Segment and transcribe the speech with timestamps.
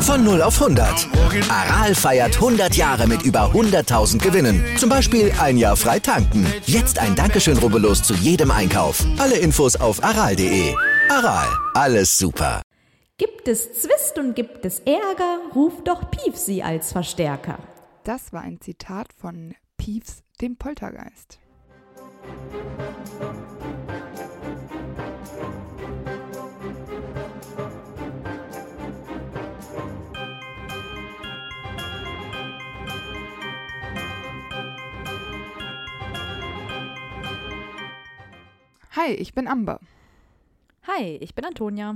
[0.00, 1.08] Von 0 auf 100.
[1.50, 4.64] Aral feiert 100 Jahre mit über 100.000 Gewinnen.
[4.78, 6.46] Zum Beispiel ein Jahr frei tanken.
[6.64, 9.04] Jetzt ein Dankeschön, rubbellos zu jedem Einkauf.
[9.18, 10.74] Alle Infos auf aral.de.
[11.10, 12.62] Aral, alles super.
[13.18, 17.58] Gibt es Zwist und gibt es Ärger, ruft doch Piefsi als Verstärker.
[18.04, 21.40] Das war ein Zitat von Piefs, dem Poltergeist.
[39.06, 39.78] Hi, ich bin Amber.
[40.88, 41.94] Hi, ich bin Antonia.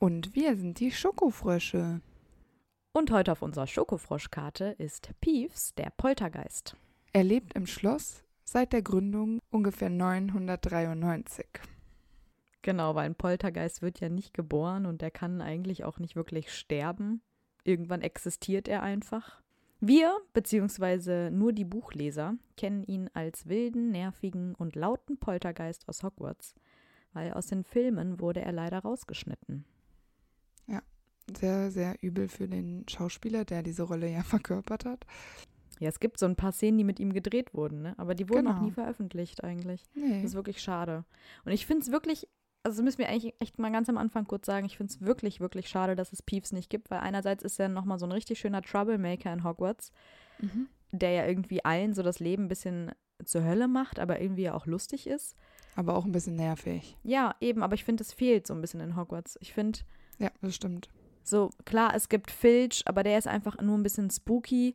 [0.00, 2.00] Und wir sind die Schokofrösche.
[2.92, 6.74] Und heute auf unserer Schokofroschkarte ist Piefs, der Poltergeist.
[7.12, 11.46] Er lebt im Schloss seit der Gründung ungefähr 993.
[12.60, 16.52] Genau, weil ein Poltergeist wird ja nicht geboren und er kann eigentlich auch nicht wirklich
[16.52, 17.22] sterben.
[17.64, 19.40] Irgendwann existiert er einfach.
[19.80, 26.54] Wir, beziehungsweise nur die Buchleser, kennen ihn als wilden, nervigen und lauten Poltergeist aus Hogwarts,
[27.14, 29.64] weil aus den Filmen wurde er leider rausgeschnitten.
[30.68, 30.82] Ja,
[31.36, 35.06] sehr, sehr übel für den Schauspieler, der diese Rolle ja verkörpert hat.
[35.82, 37.94] Ja, es gibt so ein paar Szenen, die mit ihm gedreht wurden, ne?
[37.98, 38.56] aber die wurden Genau.
[38.56, 39.82] auch nie veröffentlicht eigentlich.
[39.94, 40.16] Nee.
[40.22, 41.04] Das ist wirklich schade.
[41.44, 42.28] Und ich finde es wirklich,
[42.62, 45.40] also müssen wir eigentlich echt mal ganz am Anfang kurz sagen, ich finde es wirklich,
[45.40, 48.38] wirklich schade, dass es Peeves nicht gibt, weil einerseits ist er nochmal so ein richtig
[48.38, 49.90] schöner Troublemaker in Hogwarts,
[50.40, 50.68] Mhm.
[50.92, 52.92] der ja irgendwie allen so das Leben ein bisschen
[53.24, 55.36] zur Hölle macht, aber irgendwie ja auch lustig ist.
[55.74, 56.96] Aber auch ein bisschen nervig.
[57.02, 59.36] Ja, eben, aber ich finde, es fehlt so ein bisschen in Hogwarts.
[59.40, 59.80] Ich finde,
[60.18, 60.90] Ja, das stimmt.
[61.24, 64.74] so, klar, es gibt Filch, aber der ist einfach nur ein bisschen spooky,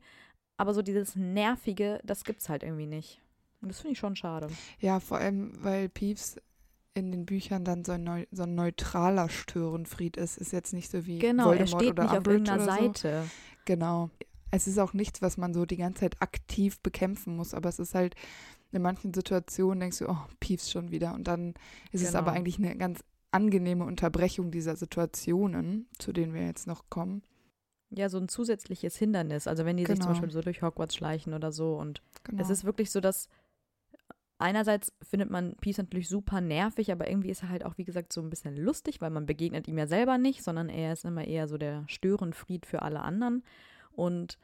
[0.57, 3.21] aber so dieses Nervige, das gibt's halt irgendwie nicht.
[3.61, 4.47] Und das finde ich schon schade.
[4.79, 6.37] Ja, vor allem, weil Peeves
[6.93, 10.37] in den Büchern dann so ein, neu, so ein neutraler Störenfried ist.
[10.37, 12.81] Ist jetzt nicht so wie Genau, er Voldemort steht oder nicht auf irgendeiner oder so.
[12.81, 13.23] Seite.
[13.65, 14.09] Genau.
[14.49, 17.79] Es ist auch nichts, was man so die ganze Zeit aktiv bekämpfen muss, aber es
[17.79, 18.15] ist halt
[18.71, 21.13] in manchen Situationen denkst du, oh, Peeves schon wieder.
[21.13, 21.53] Und dann
[21.91, 22.19] ist es Genau.
[22.19, 23.01] aber eigentlich eine ganz
[23.31, 27.21] angenehme Unterbrechung dieser Situationen, zu denen wir jetzt noch kommen.
[27.89, 29.47] Ja, so ein zusätzliches Hindernis.
[29.47, 30.11] Also wenn die sich zum Genau.
[30.13, 31.75] Beispiel so durch Hogwarts schleichen oder so.
[31.75, 32.41] Und Genau.
[32.41, 33.29] es ist wirklich so, dass
[34.39, 38.13] einerseits findet man Peace natürlich super nervig, aber irgendwie ist er halt auch, wie gesagt,
[38.13, 41.25] so ein bisschen lustig, weil man begegnet ihm ja selber nicht, sondern er ist immer
[41.25, 43.43] eher so der Störenfried für alle anderen.
[43.91, 44.37] Und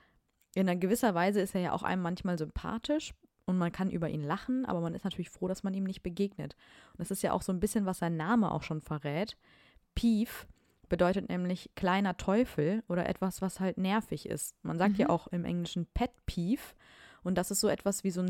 [0.56, 3.14] in einer gewisser Weise ist er ja auch einem manchmal sympathisch
[3.46, 6.02] und man kann über ihn lachen, aber man ist natürlich froh, dass man ihm nicht
[6.02, 6.56] begegnet.
[6.94, 9.36] Und das ist ja auch so ein bisschen, was sein Name auch schon verrät.
[9.96, 10.48] Pief
[10.90, 14.56] bedeutet nämlich kleiner Teufel oder etwas, was halt nervig ist.
[14.64, 15.12] Man sagt ja Mhm.
[15.12, 16.62] auch im Englischen Pet Peeve
[17.24, 18.28] und das ist so etwas wie so ein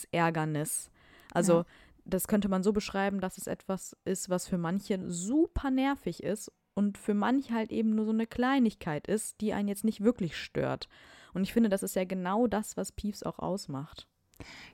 [0.00, 0.90] Lieblingsärgernis.
[1.32, 1.64] Also Ja.
[2.04, 6.50] das könnte man so beschreiben, dass es etwas ist, was für manche super nervig ist
[6.74, 10.36] und für manche halt eben nur so eine Kleinigkeit ist, die einen jetzt nicht wirklich
[10.36, 10.88] stört.
[11.34, 14.06] Und ich finde, das ist ja genau das, was Peeves auch ausmacht.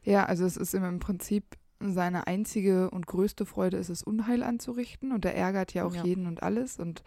[0.02, 1.56] Ja, also es ist im Prinzip
[1.90, 5.10] seine einzige und größte Freude ist es, Unheil anzurichten.
[5.12, 6.04] Und er ärgert ja auch Ja.
[6.04, 6.78] jeden und alles.
[6.78, 7.02] Und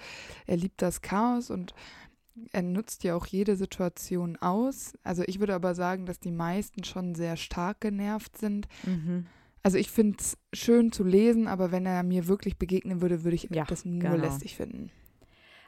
[0.47, 1.73] er liebt das Chaos und
[2.51, 4.93] er nutzt ja auch jede Situation aus.
[5.03, 8.67] Also ich würde aber sagen, dass die meisten schon sehr stark genervt sind.
[8.85, 9.25] Mhm.
[9.63, 13.35] Also ich finde es schön zu lesen, aber wenn er mir wirklich begegnen würde, würde
[13.35, 14.15] ich Ja, das nur genau.
[14.15, 14.91] lästig finden.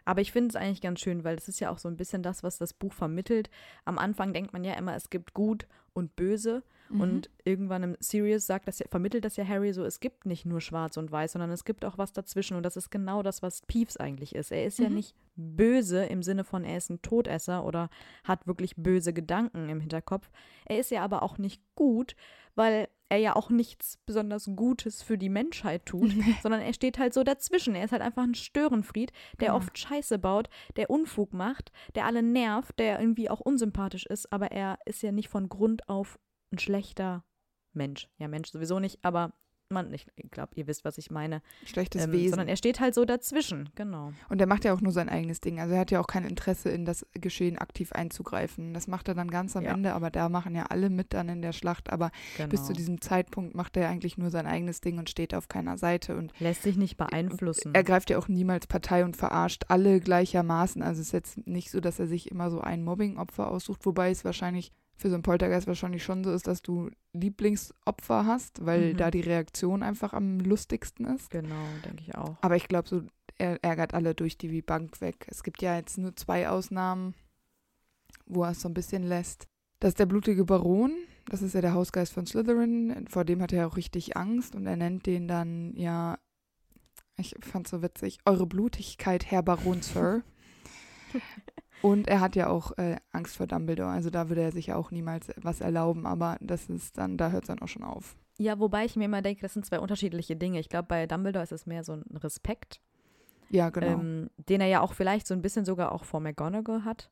[0.08, 2.24] Aber ich finde es eigentlich ganz schön, weil es ist ja auch so ein bisschen
[2.24, 3.50] das, was das Buch vermittelt.
[3.84, 6.64] Am Anfang denkt man ja immer, es gibt gut und böse.
[6.88, 7.02] Mhm.
[7.02, 10.46] Und irgendwann im Sirius sagt das ja, vermittelt das ja Harry so, es gibt nicht
[10.46, 12.56] nur schwarz und weiß, sondern es gibt auch was dazwischen.
[12.56, 14.54] Und das ist genau das, was Peeves eigentlich ist.
[14.54, 14.96] Er ist ja Mhm.
[14.96, 17.90] nicht böse im Sinne von, er ist ein Todesser oder
[18.24, 20.30] hat wirklich böse Gedanken im Hinterkopf.
[20.68, 22.16] Er ist ja aber auch nicht gut,
[22.56, 26.12] weil er ja auch nichts besonders Gutes für die Menschheit tut,
[26.44, 27.76] sondern er steht halt so dazwischen.
[27.76, 29.58] Er ist halt einfach ein Störenfried, der Genau.
[29.58, 34.52] oft Scheiße baut, der Unfug macht, der alle nervt, der irgendwie auch unsympathisch ist, aber
[34.52, 36.20] er ist ja nicht von Grund auf
[36.52, 37.24] ein schlechter
[37.74, 38.10] Mensch.
[38.18, 39.34] Ja, Mensch sowieso nicht, aber
[39.70, 41.42] man, ich glaube, ihr wisst, was ich meine.
[41.66, 42.30] Schlechtes Ähm, Wesen.
[42.32, 44.14] sondern er steht halt so dazwischen, genau.
[44.30, 45.60] Und er macht ja auch nur sein eigenes Ding.
[45.60, 48.74] Also er hat ja auch kein Interesse in das Geschehen aktiv einzugreifen.
[48.74, 49.72] Das macht er dann ganz am Ja.
[49.74, 51.92] Ende, aber da machen ja alle mit dann in der Schlacht.
[51.92, 52.50] Aber genau.
[52.50, 55.78] bis zu diesem Zeitpunkt macht er eigentlich nur sein eigenes Ding und steht auf keiner
[55.78, 56.16] Seite.
[56.16, 57.74] Und Lässt sich nicht beeinflussen.
[57.76, 60.82] er greift ja auch niemals Partei und verarscht alle gleichermaßen.
[60.82, 64.12] Also es ist jetzt nicht so, dass er sich immer so ein Mobbing-Opfer aussucht, wobei
[64.12, 68.94] es wahrscheinlich für so einen Poltergeist wahrscheinlich schon so ist, dass du Lieblingsopfer hast, weil
[68.94, 68.98] Mhm.
[68.98, 71.30] da die Reaktion einfach am lustigsten ist.
[71.30, 72.36] genau, denke ich auch.
[72.42, 73.02] Aber ich glaube, so
[73.38, 75.28] er ärgert alle durch die Bank weg.
[75.30, 77.14] Es gibt ja jetzt nur zwei Ausnahmen,
[78.26, 79.48] wo er es so ein bisschen lässt.
[79.80, 80.92] Das ist der blutige Baron,
[81.30, 84.66] das ist ja der Hausgeist von Slytherin, vor dem hat er auch richtig Angst und
[84.66, 86.18] er nennt den dann ja,
[87.18, 90.24] ich fand's so witzig, eure Blutigkeit, Herr Baron Sir.
[91.82, 94.76] und er hat ja auch äh, Angst vor Dumbledore, also da würde er sich ja
[94.76, 98.16] auch niemals was erlauben, aber das ist dann, da hört es dann auch schon auf.
[98.40, 100.60] Ja, wobei ich mir immer denke, das sind zwei unterschiedliche Dinge.
[100.60, 102.82] Ich glaube, bei Dumbledore ist es mehr so ein Respekt,
[103.50, 103.88] Ja, genau.
[104.00, 107.10] ähm, den er ja auch vielleicht so ein bisschen sogar auch vor McGonagall hat.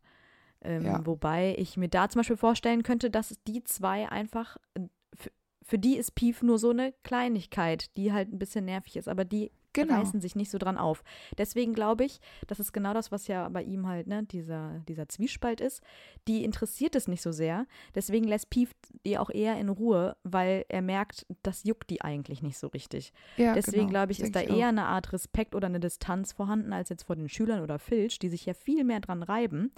[0.61, 1.05] Ähm, Ja.
[1.05, 4.81] Wobei ich mir da zum Beispiel vorstellen könnte, dass die zwei einfach, äh,
[5.15, 5.31] für,
[5.63, 9.25] für die ist Pief nur so eine Kleinigkeit, die halt ein bisschen nervig ist, aber
[9.25, 9.99] die genau.
[9.99, 11.03] reißen sich nicht so dran auf.
[11.37, 15.07] Deswegen glaube ich, das ist genau das, was ja bei ihm halt, ne, dieser, dieser
[15.07, 15.81] Zwiespalt ist.
[16.27, 17.65] Die interessiert es nicht so sehr.
[17.93, 18.71] Deswegen lässt Pief
[19.05, 23.13] die auch eher in Ruhe, weil er merkt, das juckt die eigentlich nicht so richtig.
[23.37, 24.69] Ja, Deswegen genau, glaube ich, ist da denk eher auch.
[24.69, 28.29] eine Art Respekt oder eine Distanz vorhanden als jetzt vor den Schülern oder Filch, die
[28.29, 29.71] sich ja viel mehr dran reiben.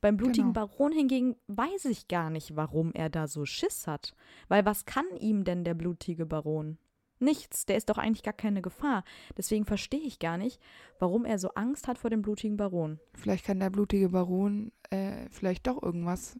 [0.00, 0.66] Beim blutigen Genau.
[0.66, 4.14] Baron hingegen weiß ich gar nicht, warum er da so Schiss hat.
[4.48, 6.76] Weil was kann ihm denn der blutige Baron?
[7.22, 9.04] Nichts, der ist doch eigentlich gar keine Gefahr.
[9.36, 10.60] Deswegen verstehe ich gar nicht,
[10.98, 12.98] warum er so Angst hat vor dem blutigen Baron.
[13.14, 16.38] Vielleicht kann der blutige Baron äh, vielleicht doch irgendwas,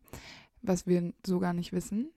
[0.61, 2.11] was wir so gar nicht wissen.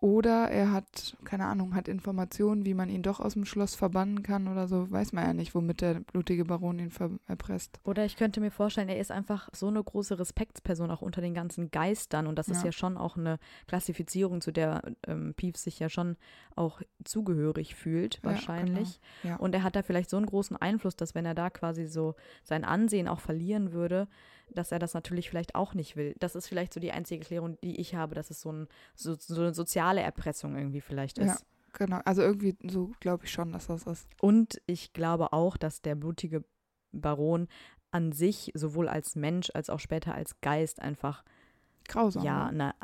[0.00, 4.22] Oder er hat, keine Ahnung, hat Informationen, wie man ihn doch aus dem Schloss verbannen
[4.22, 4.88] kann oder so.
[4.88, 6.92] Weiß man ja nicht, womit der blutige Baron ihn
[7.26, 7.80] erpresst.
[7.82, 11.34] Oder ich könnte mir vorstellen, er ist einfach so eine große Respektsperson auch unter den
[11.34, 12.28] ganzen Geistern.
[12.28, 12.66] Und das ist Ja.
[12.66, 16.16] ja schon auch eine Klassifizierung, zu der ähm, Pief sich ja schon
[16.54, 19.00] auch zugehörig fühlt, Ja, wahrscheinlich.
[19.22, 19.34] genau.
[19.34, 19.40] Ja.
[19.40, 22.14] Und er hat da vielleicht so einen großen Einfluss, dass wenn er da quasi so
[22.44, 24.06] sein Ansehen auch verlieren würde,
[24.54, 26.14] dass er das natürlich vielleicht auch nicht will.
[26.18, 29.14] Das ist vielleicht so die einzige Erklärung, die ich habe, dass es so, ein, so,
[29.14, 31.26] so eine soziale Erpressung irgendwie vielleicht ist.
[31.26, 31.36] Ja.
[31.74, 34.08] Genau, also irgendwie so glaube ich schon, dass das ist.
[34.20, 36.42] Und ich glaube auch, dass der blutige
[36.92, 37.46] Baron
[37.90, 41.24] an sich sowohl als Mensch als auch später als Geist einfach
[41.86, 42.24] Grausam.
[42.24, 42.74] ja ne?
[42.80, 42.82] eine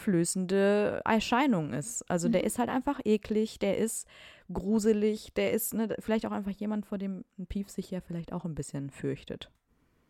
[0.00, 2.02] angsteinflößende Erscheinung ist.
[2.10, 2.46] Also der Mhm.
[2.46, 4.06] ist halt einfach eklig, der ist
[4.52, 8.32] gruselig, der ist ne, vielleicht auch einfach jemand, vor dem ein Pief sich ja vielleicht
[8.32, 9.50] auch ein bisschen fürchtet.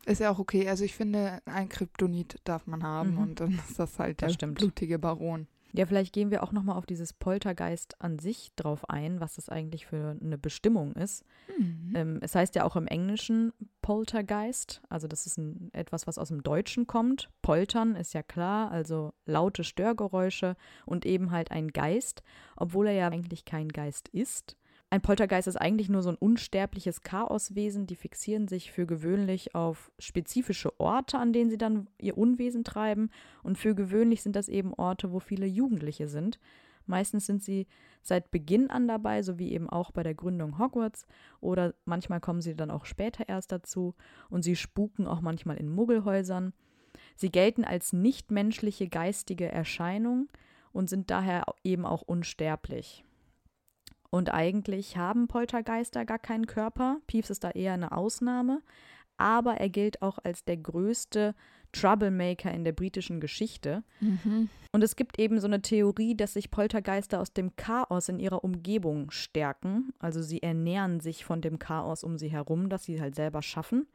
[0.06, 0.68] Ist ja auch okay.
[0.68, 3.18] Also ich finde, ein Kryptonit darf man haben Mhm.
[3.18, 4.56] und dann ist das halt der Das stimmt.
[4.58, 5.46] blutige Baron.
[5.72, 9.50] Ja, vielleicht gehen wir auch nochmal auf dieses Poltergeist an sich drauf ein, was das
[9.50, 11.22] eigentlich für eine Bestimmung ist.
[11.58, 11.92] Mhm.
[11.94, 16.28] Ähm, es heißt ja auch im Englischen Poltergeist, also das ist ein, etwas, was aus
[16.28, 17.28] dem Deutschen kommt.
[17.42, 20.56] Poltern ist ja klar, also laute Störgeräusche
[20.86, 22.22] und eben halt ein Geist,
[22.56, 24.56] obwohl er ja eigentlich kein Geist ist.
[24.96, 29.92] Ein Poltergeist ist eigentlich nur so ein unsterbliches Chaoswesen, die fixieren sich für gewöhnlich auf
[29.98, 33.10] spezifische Orte, an denen sie dann ihr Unwesen treiben
[33.42, 36.40] und für gewöhnlich sind das eben Orte, wo viele Jugendliche sind.
[36.86, 37.66] Meistens sind sie
[38.00, 41.06] seit Beginn an dabei, so wie eben auch bei der Gründung Hogwarts.
[41.42, 43.94] Oder manchmal kommen sie dann auch später erst dazu.
[44.30, 46.54] Und sie spuken auch manchmal in Muggelhäusern.
[47.16, 50.28] Sie gelten als nichtmenschliche geistige Erscheinung
[50.72, 53.05] und sind daher eben auch unsterblich.
[54.10, 56.98] Und eigentlich haben Poltergeister gar keinen Körper.
[57.06, 58.62] Peeves ist da eher eine Ausnahme.
[59.18, 61.34] Aber er gilt auch als der größte
[61.72, 63.82] Troublemaker in der britischen Geschichte.
[64.00, 64.48] Mhm.
[64.72, 68.44] Und es gibt eben so eine Theorie, dass sich Poltergeister aus dem Chaos in ihrer
[68.44, 69.92] Umgebung stärken.
[69.98, 73.86] Also sie ernähren sich von dem Chaos um sie herum, das sie halt selber schaffen.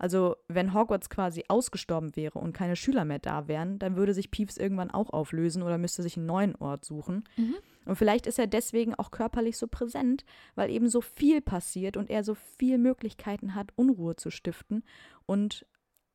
[0.00, 4.30] Also wenn Hogwarts quasi ausgestorben wäre und keine Schüler mehr da wären, dann würde sich
[4.30, 7.24] Peeves irgendwann auch auflösen oder müsste sich einen neuen Ort suchen.
[7.36, 7.56] Mhm.
[7.84, 10.24] Und vielleicht ist er deswegen auch körperlich so präsent,
[10.54, 14.84] weil eben so viel passiert und er so viel Möglichkeiten hat, Unruhe zu stiften.
[15.26, 15.66] Und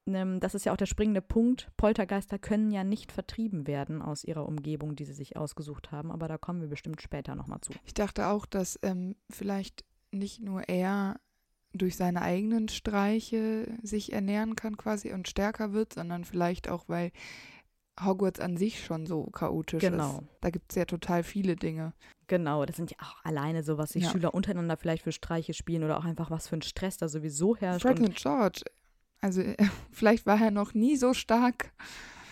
[0.08, 1.70] ähm, das ist ja auch der springende Punkt.
[1.78, 6.12] Poltergeister können ja nicht vertrieben werden aus ihrer Umgebung, die sie sich ausgesucht haben.
[6.12, 7.72] Aber da kommen wir bestimmt später nochmal zu.
[7.86, 11.20] Ich dachte auch, dass ähm, vielleicht nicht nur er
[11.78, 17.12] durch seine eigenen Streiche sich ernähren kann quasi und stärker wird, sondern vielleicht auch, weil
[18.04, 20.20] Hogwarts an sich schon so chaotisch Genau.
[20.20, 20.24] ist.
[20.42, 21.94] Da gibt es ja total viele Dinge.
[22.28, 24.10] Genau, das sind ja auch alleine so, was sich Ja.
[24.12, 27.56] Schüler untereinander vielleicht für Streiche spielen oder auch einfach was für ein Stress da sowieso
[27.56, 27.84] herrscht.
[27.84, 28.62] Fred Und und George,
[29.22, 29.42] also
[29.92, 31.72] vielleicht war er noch nie so stark.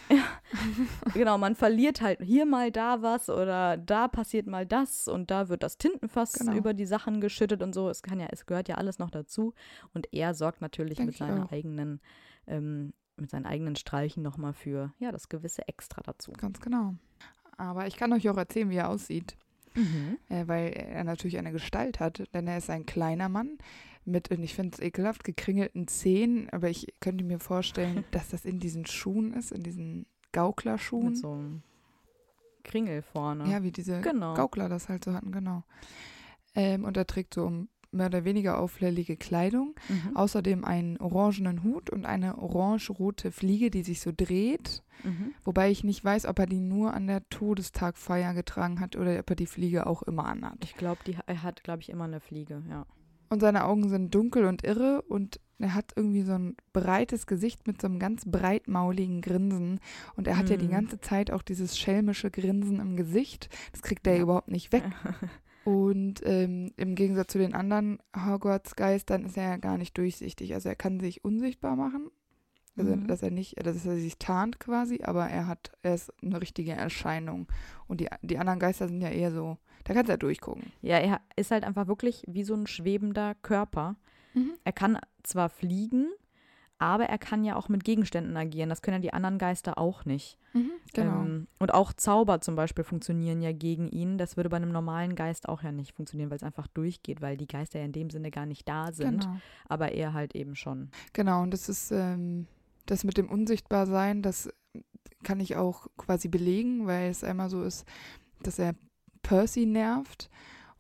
[1.14, 5.50] genau, man verliert halt hier mal da was oder da passiert mal das und da
[5.50, 6.54] wird das Tintenfass Genau.
[6.54, 7.90] über die Sachen geschüttet und so.
[7.90, 9.54] Es kann ja, es gehört ja alles noch dazu.
[9.94, 11.52] Und er sorgt natürlich Denk mit ich seinen auch.
[11.52, 12.02] eigenen,
[12.48, 16.32] ähm, mit seinen eigenen Streichen nochmal für ja das gewisse Extra dazu.
[16.34, 16.96] Ganz genau.
[17.58, 19.38] Aber ich kann euch auch erzählen, wie er aussieht.
[19.76, 20.20] Mhm.
[20.30, 23.58] äh, weil er natürlich eine Gestalt hat, denn er ist ein kleiner Mann
[24.06, 28.46] mit, und ich finde es ekelhaft, gekringelten Zähnen, aber ich könnte mir vorstellen, dass das
[28.46, 31.16] in diesen Schuhen ist, in diesen Mit Gauklerschuhen.
[31.16, 31.62] so einem
[32.64, 33.50] Kringel vorne.
[33.50, 34.34] Ja, wie diese Genau.
[34.36, 35.64] Gaukler das halt so hatten, genau.
[36.56, 39.76] Ähm, und er trägt so um mehr oder weniger auffällige Kleidung.
[39.88, 40.16] Mhm.
[40.18, 44.82] Außerdem einen orangenen Hut und eine orange-rote Fliege, die sich so dreht.
[45.04, 45.34] Mhm.
[45.44, 49.30] Wobei ich nicht weiß, ob er die nur an der Todestagfeier getragen hat oder ob
[49.30, 50.58] er die Fliege auch immer anhat.
[50.64, 52.86] Ich glaube, er hat, glaube ich, immer eine Fliege, ja.
[53.34, 57.66] Und seine Augen sind dunkel und irre und er hat irgendwie so ein breites Gesicht
[57.68, 59.80] mit so einem ganz breitmauligen Grinsen.
[60.16, 60.72] Und er hat ja die Mhm.
[60.72, 63.50] ganze Zeit auch dieses schelmische Grinsen im Gesicht.
[63.72, 64.22] Das kriegt er Ja.
[64.24, 64.84] überhaupt nicht weg.
[65.66, 70.54] Und ähm, im Gegensatz zu den anderen Hogwarts-Geistern ist er ja gar nicht durchsichtig.
[70.54, 72.10] Also er kann sich unsichtbar machen.
[72.76, 73.08] Also, Mhm.
[73.08, 76.72] dass er nicht, dass er sich tarnt quasi, aber er hat, er ist eine richtige
[76.74, 77.48] Erscheinung.
[77.88, 80.72] Und die, die anderen Geister sind ja eher so, da kannst du ja durchgucken.
[80.82, 83.96] Ja, er ist halt einfach wirklich wie so ein schwebender Körper.
[84.64, 86.08] Er kann zwar fliegen,
[86.80, 88.70] aber er kann ja auch mit Gegenständen agieren.
[88.70, 90.40] Das können ja die anderen Geister auch nicht.
[90.94, 91.22] Genau.
[91.22, 94.18] Ähm, und auch Zauber zum Beispiel funktionieren ja gegen ihn.
[94.18, 97.38] Das würde bei einem normalen Geist auch ja nicht funktionieren, weil es einfach durchgeht, weil
[97.38, 99.22] die Geister ja in dem Sinne gar nicht da sind.
[99.22, 99.38] genau.
[99.70, 100.90] Aber er halt eben schon.
[101.14, 102.48] Genau, und das ist ähm,
[102.86, 104.50] das mit dem Unsichtbarsein, das
[105.24, 107.86] kann ich auch quasi belegen, weil es einmal so ist,
[108.42, 108.74] dass er
[109.24, 110.30] Percy nervt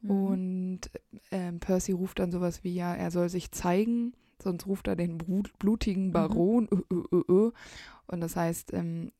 [0.01, 0.09] Mhm.
[0.11, 0.79] und
[1.31, 5.17] ähm, Percy ruft dann sowas wie, ja, er soll sich zeigen, sonst ruft er den
[5.17, 6.67] blutigen Baron.
[6.71, 7.51] Ö, ö, ö, ö.
[8.07, 9.11] Und das heißt, ähm,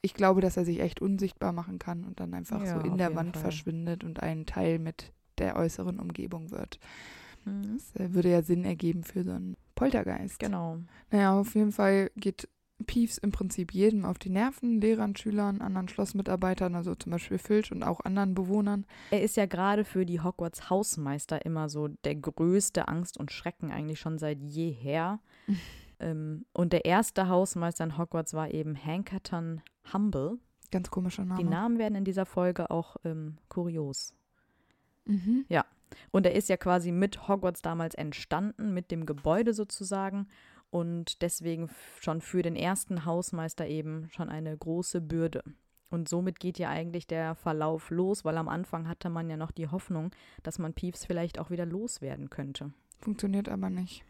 [0.00, 2.98] ich glaube, dass er sich echt unsichtbar machen kann und dann einfach Ja, so in
[2.98, 3.42] der Wand Fall.
[3.42, 6.80] verschwindet und ein Teil mit der äußeren Umgebung wird.
[7.44, 7.74] Mhm.
[7.78, 10.40] Das äh, würde ja Sinn ergeben für so einen Poltergeist.
[10.40, 10.78] Genau.
[11.12, 12.48] Naja, auf jeden Fall geht
[12.84, 17.72] Peeves im Prinzip jedem auf die Nerven, Lehrern, Schülern, anderen Schlossmitarbeitern, also zum Beispiel Filch
[17.72, 18.84] und auch anderen Bewohnern.
[19.10, 23.70] Er ist ja gerade für die Hogwarts Hausmeister immer so der größte Angst und Schrecken
[23.70, 25.20] eigentlich schon seit jeher.
[26.00, 29.62] ähm, und der erste Hausmeister in Hogwarts war eben Hankerton
[29.92, 30.38] Humble.
[30.70, 31.42] Ganz komischer Name.
[31.42, 34.14] Die Namen werden in dieser Folge auch ähm, kurios.
[35.04, 35.44] Mhm.
[36.10, 40.28] Und er ist ja quasi mit Hogwarts damals entstanden, mit dem Gebäude sozusagen.
[40.72, 41.68] Und deswegen
[42.00, 45.44] schon für den ersten Hausmeister eben schon eine große Bürde.
[45.90, 49.50] Und somit geht ja eigentlich der Verlauf los, weil am Anfang hatte man ja noch
[49.50, 50.10] die Hoffnung,
[50.42, 52.72] dass man Peeves vielleicht auch wieder loswerden könnte.
[52.98, 54.02] Funktioniert aber nicht.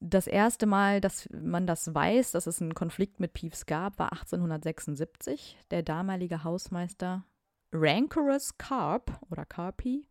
[0.00, 4.12] Das erste Mal, dass man das weiß, dass es einen Konflikt mit Peeves gab, war
[4.12, 5.56] 1876.
[5.70, 7.24] Der damalige Hausmeister
[7.72, 10.06] Rancorous Carp oder Carpi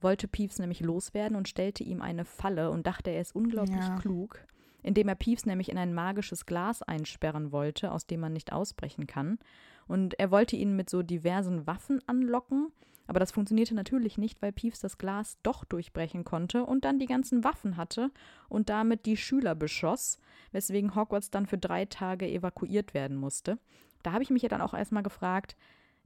[0.00, 3.96] wollte Peeves nämlich loswerden und stellte ihm eine Falle und dachte, er ist unglaublich Ja.
[3.96, 4.40] klug,
[4.82, 9.06] indem er Peeves nämlich in ein magisches Glas einsperren wollte, aus dem man nicht ausbrechen
[9.06, 9.38] kann.
[9.86, 12.72] Und er wollte ihn mit so diversen Waffen anlocken,
[13.10, 17.06] aber das funktionierte natürlich nicht, weil Peeves das Glas doch durchbrechen konnte und dann die
[17.06, 18.12] ganzen Waffen hatte
[18.48, 20.20] und damit die Schüler beschoss,
[20.52, 23.58] weswegen Hogwarts dann für drei Tage evakuiert werden musste.
[24.04, 25.56] Da habe ich mich ja dann auch erstmal gefragt,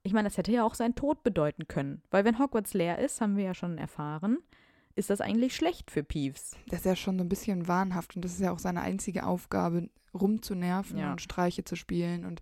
[0.03, 3.21] ich meine, das hätte ja auch seinen Tod bedeuten können, weil wenn Hogwarts leer ist,
[3.21, 4.39] haben wir ja schon erfahren,
[4.97, 6.53] ist das eigentlich schlecht für Peeves.
[6.69, 9.27] Das ist ja schon so ein bisschen wahnhaft und das ist ja auch seine einzige
[9.27, 11.11] Aufgabe, rumzunerven Ja.
[11.11, 12.41] und Streiche zu spielen und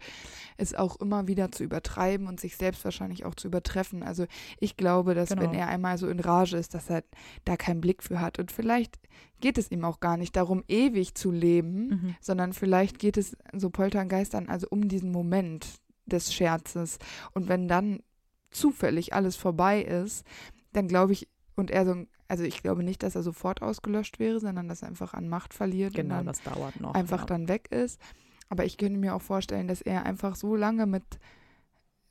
[0.59, 4.03] es auch immer wieder zu übertreiben und sich selbst wahrscheinlich auch zu übertreffen.
[4.03, 4.27] Also
[4.61, 5.43] ich glaube, dass Genau.
[5.43, 7.03] wenn er einmal so in Rage ist, dass er
[7.47, 8.39] da keinen Blick für hat.
[8.39, 8.99] Und vielleicht
[9.41, 12.15] geht es ihm auch gar nicht darum, ewig zu leben, Mhm.
[12.21, 15.67] sondern vielleicht geht es so Poltergeistern also um diesen Moment
[16.05, 16.99] des Scherzes.
[17.33, 18.01] Und wenn dann
[18.51, 20.27] zufällig alles vorbei ist,
[20.73, 24.41] dann glaube ich, und er so, also ich glaube nicht, dass er sofort ausgelöscht wäre,
[24.41, 26.95] sondern dass er einfach an Macht verliert Genau, und dann das dauert noch.
[26.95, 27.27] einfach ja.
[27.27, 28.01] dann weg ist.
[28.49, 31.05] Aber ich könnte mir auch vorstellen, dass er einfach so lange mit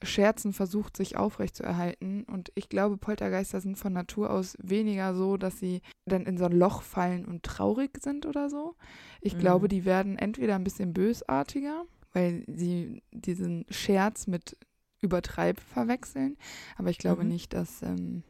[0.04, 2.24] Scherzen versucht, sich aufrechtzuerhalten.
[2.26, 6.46] Und ich glaube, Poltergeister sind von Natur aus weniger so, dass sie dann in so
[6.46, 8.76] ein Loch fallen und traurig sind oder so.
[9.22, 9.40] Ich Mhm.
[9.40, 14.56] glaube, die werden entweder ein bisschen bösartiger, weil sie diesen Scherz mit
[15.02, 16.38] Übertreib verwechseln.
[16.78, 17.30] Aber ich glaube Mhm.
[17.30, 18.24] nicht, dass, ähm,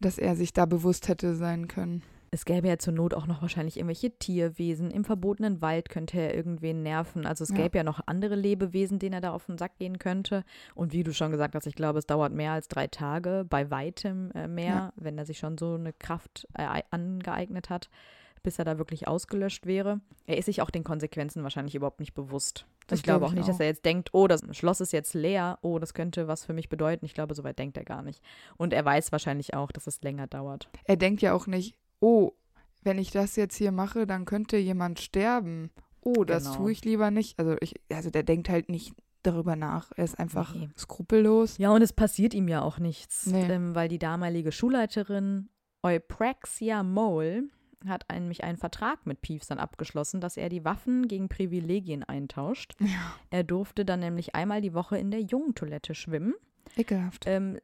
[0.00, 2.02] dass er sich da bewusst hätte sein können.
[2.30, 4.90] Es gäbe ja zur Not auch noch wahrscheinlich irgendwelche Tierwesen.
[4.90, 7.24] Im verbotenen Wald könnte er irgendwen nerven.
[7.24, 7.56] Also es Ja.
[7.56, 10.44] gäbe ja noch andere Lebewesen, denen er da auf den Sack gehen könnte.
[10.74, 13.70] Und wie du schon gesagt hast, ich glaube, es dauert mehr als drei Tage, bei
[13.70, 14.92] weitem äh, mehr, Ja.
[14.96, 17.88] wenn er sich schon so eine Kraft äh, angeeignet hat,
[18.48, 20.00] bis er da wirklich ausgelöscht wäre.
[20.26, 22.64] Er ist sich auch den Konsequenzen wahrscheinlich überhaupt nicht bewusst.
[22.86, 23.60] Das ich glaube glaub auch ich nicht, dass auch.
[23.60, 26.70] er jetzt denkt, oh, das Schloss ist jetzt leer, oh, das könnte was für mich
[26.70, 27.04] bedeuten.
[27.04, 28.22] Ich glaube, so weit denkt er gar nicht.
[28.56, 30.70] Und er weiß wahrscheinlich auch, dass es länger dauert.
[30.84, 32.32] er denkt ja auch nicht, oh,
[32.80, 35.70] wenn ich das jetzt hier mache, dann könnte jemand sterben.
[36.00, 36.56] Oh, das Genau.
[36.56, 37.38] tue ich lieber nicht.
[37.38, 39.90] Also ich, also der denkt halt nicht darüber nach.
[39.96, 40.70] Er ist einfach Nee.
[40.78, 41.58] skrupellos.
[41.58, 43.44] Ja, und es passiert ihm ja auch nichts, Nee.
[43.52, 45.50] ähm, weil die damalige Schulleiterin
[45.82, 47.42] Eupraxia Mole
[47.86, 52.02] hat einen, nämlich einen Vertrag mit Peeves dann abgeschlossen, dass er die Waffen gegen Privilegien
[52.02, 52.74] eintauscht.
[52.80, 56.34] Ja, Er durfte dann nämlich einmal die Woche in der Jungentoilette schwimmen.
[56.76, 57.24] ekelhaft.
[57.26, 57.58] Ähm,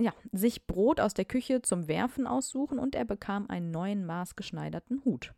[0.00, 5.04] ja, sich Brot aus der Küche zum Werfen aussuchen und er bekam einen neuen maßgeschneiderten
[5.04, 5.34] Hut.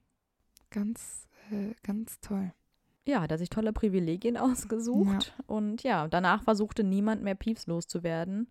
[0.71, 2.53] Ganz, äh, ganz toll.
[3.05, 5.35] Ja, hat er sich tolle Privilegien ausgesucht.
[5.47, 8.49] Und ja, danach versuchte niemand mehr Pieps loszuwerden.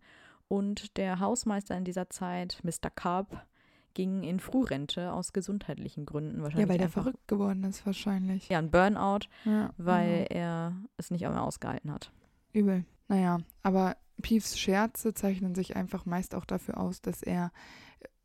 [0.49, 2.89] Und der Hausmeister in dieser Zeit, Mr.
[2.93, 3.45] Carp,
[3.93, 6.65] ging in Frührente aus gesundheitlichen Gründen wahrscheinlich.
[6.67, 8.49] Ja, weil der verrückt geworden ist wahrscheinlich.
[8.49, 12.11] Ja, ein Burnout, Ja, weil er es nicht mehr ausgehalten hat.
[12.53, 12.85] Übel.
[13.07, 17.51] Naja, aber Peeves Scherze zeichnen sich einfach meist auch dafür aus, dass er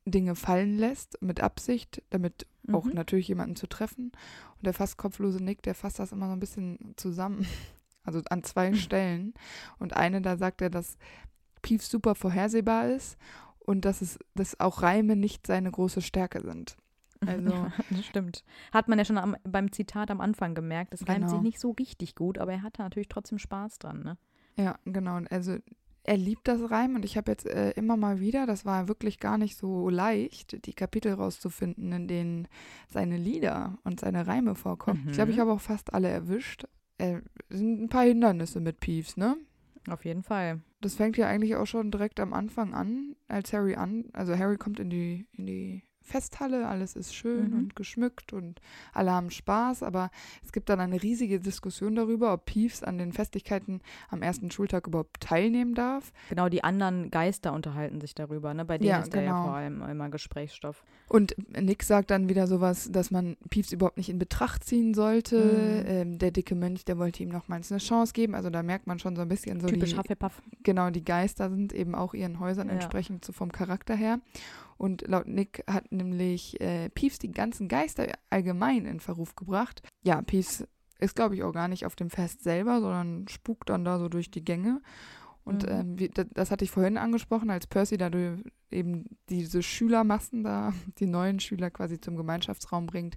[0.04, 2.92] Dinge fallen lässt, mit Absicht, damit auch Mhm.
[2.94, 4.12] natürlich jemanden zu treffen.
[4.56, 7.46] Und der fast kopflose Nick, der fasst das immer so ein bisschen zusammen.
[8.04, 9.34] Also an zwei Stellen.
[9.80, 10.96] Und eine, da sagt er, dass
[11.60, 13.18] Peeves super vorhersehbar ist
[13.66, 16.76] und dass es, dass auch Reime nicht seine große Stärke sind.
[17.26, 18.44] Also- ja, das stimmt.
[18.72, 20.92] Hat man ja schon am, beim Zitat am Anfang gemerkt.
[20.92, 21.32] Es reimt Genau.
[21.32, 24.18] sich nicht so richtig gut, aber er hatte natürlich trotzdem Spaß dran, ne?
[24.58, 25.20] Ja, genau.
[25.30, 25.56] Also
[26.04, 29.18] er liebt das Reim und ich habe jetzt äh, immer mal wieder, das war wirklich
[29.18, 32.48] gar nicht so leicht, die Kapitel rauszufinden, in denen
[32.90, 35.06] seine Lieder und seine Reime vorkommen.
[35.08, 35.40] Ich glaube, ich Mhm.
[35.40, 36.66] habe auch fast alle erwischt.
[36.98, 39.36] Äh, sind ein paar Hindernisse mit Peeves, ne?
[39.88, 40.60] Auf jeden Fall.
[40.80, 44.56] Das fängt ja eigentlich auch schon direkt am Anfang an, als Harry an, also Harry
[44.56, 47.58] kommt in die, in die Festhalle, alles ist schön Mhm.
[47.58, 48.60] und geschmückt und
[48.94, 50.10] alle haben Spaß, aber
[50.44, 54.86] es gibt dann eine riesige Diskussion darüber, ob Peeves an den Festlichkeiten am ersten Schultag
[54.86, 56.12] überhaupt teilnehmen darf.
[56.30, 58.64] Genau, die anderen Geister unterhalten sich darüber, ne?
[58.64, 59.44] Bei denen Ja, ist der ja genau.
[59.44, 60.82] vor allem immer Gesprächsstoff.
[61.08, 65.36] Und Nick sagt dann wieder sowas, dass man Peeves überhaupt nicht in Betracht ziehen sollte.
[65.36, 65.90] Mhm.
[65.90, 68.34] Ähm, der dicke Mönch, der wollte ihm nochmals eine Chance geben.
[68.34, 70.40] Also da merkt man schon so ein bisschen so Typisch die, Hufflepuff.
[70.62, 72.74] genau, die Geister sind eben auch ihren Häusern Ja.
[72.74, 74.20] entsprechend so vom Charakter her.
[74.78, 79.82] Und laut Nick hat nämlich äh, Peeves die ganzen Geister allgemein in Verruf gebracht.
[80.02, 80.66] Ja, Peeves
[80.98, 84.08] ist, glaube ich, auch gar nicht auf dem Fest selber, sondern spukt dann da so
[84.08, 84.80] durch die Gänge.
[85.44, 85.68] Und Mhm.
[85.68, 90.72] ähm, wie, das, das hatte ich vorhin angesprochen, als Percy dadurch eben diese Schülermassen da,
[90.98, 93.16] die neuen Schüler quasi zum Gemeinschaftsraum bringt.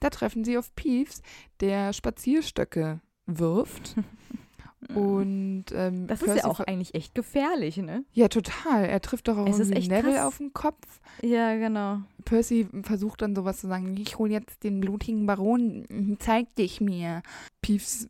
[0.00, 1.20] Da treffen sie auf Peeves,
[1.60, 3.96] der Spazierstöcke wirft.
[4.94, 8.04] Und ähm, das ist Percy ja auch eigentlich echt gefährlich, ne?
[8.12, 8.84] ja, total.
[8.84, 10.26] Er trifft doch auch Es ist irgendwie Neville krass.
[10.26, 11.00] auf den Kopf.
[11.22, 12.00] Ja, genau.
[12.24, 16.80] Percy versucht dann sowas zu sagen, ich hole jetzt den blutigen Baron, mhm, zeig dich
[16.80, 17.22] mir.
[17.62, 18.08] Peeves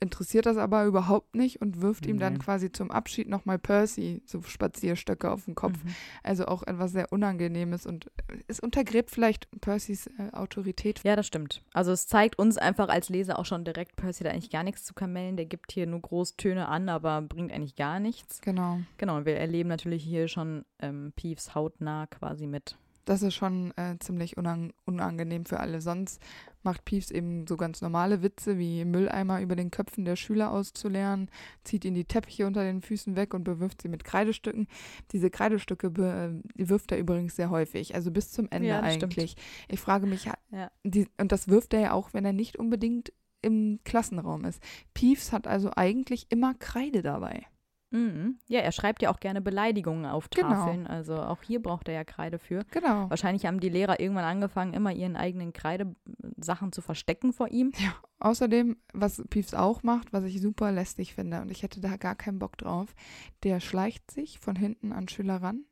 [0.00, 4.42] interessiert das aber überhaupt nicht und wirft ihm dann quasi zum Abschied nochmal Percy so
[4.42, 5.82] Spazierstöcke auf den Kopf.
[5.84, 5.94] Mhm.
[6.22, 8.10] Also auch etwas sehr Unangenehmes und
[8.48, 11.00] es untergräbt vielleicht Percys äh, Autorität.
[11.04, 11.62] Ja, das stimmt.
[11.72, 14.84] Also es zeigt uns einfach als Leser auch schon direkt, Percy hat eigentlich gar nichts
[14.84, 15.36] zu kamellen.
[15.36, 18.40] Der gibt hier nur Großtöne an, aber bringt eigentlich gar nichts.
[18.40, 18.80] Genau.
[18.98, 22.76] Genau, und wir erleben natürlich hier schon ähm, Peeves hautnah quasi mit.
[23.04, 25.80] Das ist schon äh, ziemlich unang unangenehm für alle.
[25.80, 26.20] Sonst
[26.62, 31.30] macht Peeves eben so ganz normale Witze wie Mülleimer über den Köpfen der Schüler auszuleeren,
[31.64, 34.66] zieht ihnen die Teppiche unter den Füßen weg und bewirft sie mit Kreidestücken.
[35.12, 39.12] Diese Kreidestücke äh, wirft er übrigens sehr häufig, also bis zum Ende Ja, das stimmt.
[39.14, 39.36] eigentlich.
[39.68, 40.70] Ich frage mich, Ja.
[40.84, 44.62] die, und das wirft er ja auch, wenn er nicht unbedingt im Klassenraum ist.
[44.92, 47.46] Peeves hat also eigentlich immer Kreide dabei.
[47.90, 48.38] Mhm.
[48.48, 50.48] Ja, er schreibt ja auch gerne Beleidigungen auf Genau.
[50.48, 50.86] Tafeln.
[50.86, 52.64] Also auch hier braucht er ja Kreide für.
[52.70, 53.10] Genau.
[53.10, 57.72] Wahrscheinlich haben die Lehrer irgendwann angefangen, immer ihren eigenen Kreidesachen zu verstecken vor ihm.
[58.20, 62.14] Außerdem, was Peeves auch macht, was ich super lästig finde und ich hätte da gar
[62.14, 62.94] keinen Bock drauf,
[63.42, 65.64] der schleicht sich von hinten an Schüler ran,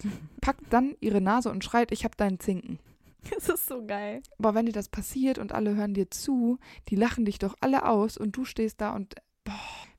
[0.40, 2.78] packt dann ihre Nase und schreit, ich hab deinen Zinken.
[3.34, 4.22] Das ist so geil.
[4.38, 7.84] Aber wenn dir das passiert und alle hören dir zu, die lachen dich doch alle
[7.84, 9.52] aus und du stehst da und boah,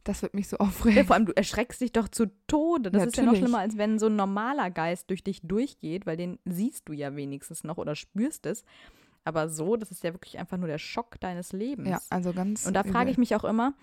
[0.09, 1.05] das wird mich so Ja, aufregen.
[1.05, 2.91] vor allem, du erschreckst dich doch zu Tode.
[2.91, 3.45] Das ist ja noch Natürlich.
[3.47, 7.15] schlimmer, als wenn so ein normaler Geist durch dich durchgeht, weil den siehst du ja
[7.15, 8.63] wenigstens noch oder spürst es.
[9.23, 11.89] Aber so, das ist ja wirklich einfach nur der Schock deines Lebens.
[11.89, 12.65] Ja, also ganz.
[12.65, 13.73] Und da frage ich mich auch immer,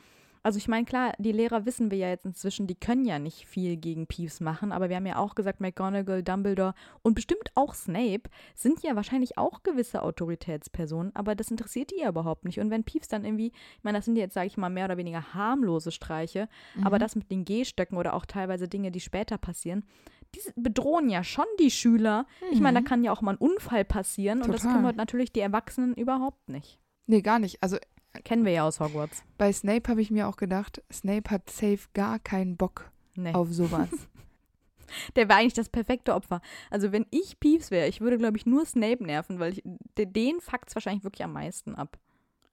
[0.47, 3.47] also ich meine, klar, die Lehrer wissen wir ja jetzt inzwischen, die können ja nicht
[3.47, 7.75] viel gegen Peeves machen, aber wir haben ja auch gesagt, McGonagall, Dumbledore und bestimmt auch
[7.75, 12.61] Snape sind ja wahrscheinlich auch gewisse Autoritätspersonen, aber das interessiert die ja überhaupt nicht.
[12.61, 14.97] Und wenn Peeves dann irgendwie, ich meine, das sind jetzt, sage ich mal, mehr oder
[14.97, 16.49] weniger harmlose Streiche,
[16.83, 17.01] aber Mhm.
[17.01, 19.85] das mit den Gehstöcken oder auch teilweise Dinge, die später passieren,
[20.35, 22.27] die bedrohen ja schon die Schüler.
[22.51, 24.67] Ich meine, da kann ja auch mal ein Unfall passieren und das Mhm.
[24.69, 24.77] Total.
[24.77, 26.79] kümmert natürlich die Erwachsenen überhaupt nicht.
[27.07, 27.63] Nee, gar nicht.
[27.63, 27.77] Also
[28.25, 29.23] Kennen wir ja aus Hogwarts.
[29.39, 33.33] bei Snape habe ich mir auch gedacht, Snape hat safe gar keinen Bock Nee.
[33.33, 33.89] auf sowas.
[35.17, 36.41] Der wäre eigentlich das perfekte Opfer.
[36.71, 39.63] Also wenn ich Peeves wäre, ich würde, glaube ich, nur Snape nerven, weil ich,
[39.99, 41.99] de- den fuckt's wahrscheinlich wirklich am meisten ab.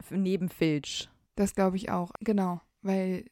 [0.09, 1.09] Neben Filch.
[1.35, 2.11] Das glaube ich auch.
[2.21, 3.25] Genau, weil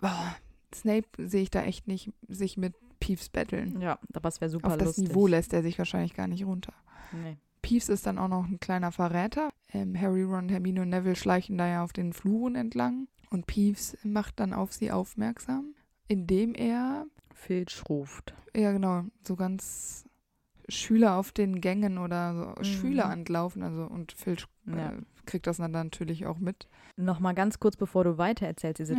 [0.00, 0.36] boah,
[0.74, 3.80] Snape sehe ich da echt nicht sich mit Peeves betteln.
[3.80, 5.08] Ja, aber es wäre super Auf das lustig.
[5.08, 6.72] Niveau lässt er sich wahrscheinlich gar nicht runter.
[7.12, 7.36] Nee.
[7.62, 9.50] Peeves ist dann auch noch ein kleiner Verräter.
[9.74, 13.96] Ähm, Harry, Ron, Hermine und Neville schleichen da ja auf den Fluren entlang und Peeves
[14.04, 15.74] macht dann auf sie aufmerksam,
[16.08, 18.34] indem er Filch ruft.
[18.56, 19.02] Ja, genau.
[19.26, 20.06] So ganz
[20.68, 22.64] Schüler auf den Gängen oder so Mhm.
[22.64, 23.62] Schüler antlaufen.
[23.62, 24.92] Also und Filch Ja.
[24.92, 26.68] äh, kriegt das dann natürlich auch mit.
[26.96, 28.94] Nochmal ganz kurz, bevor du weiter erzählst, die Ja.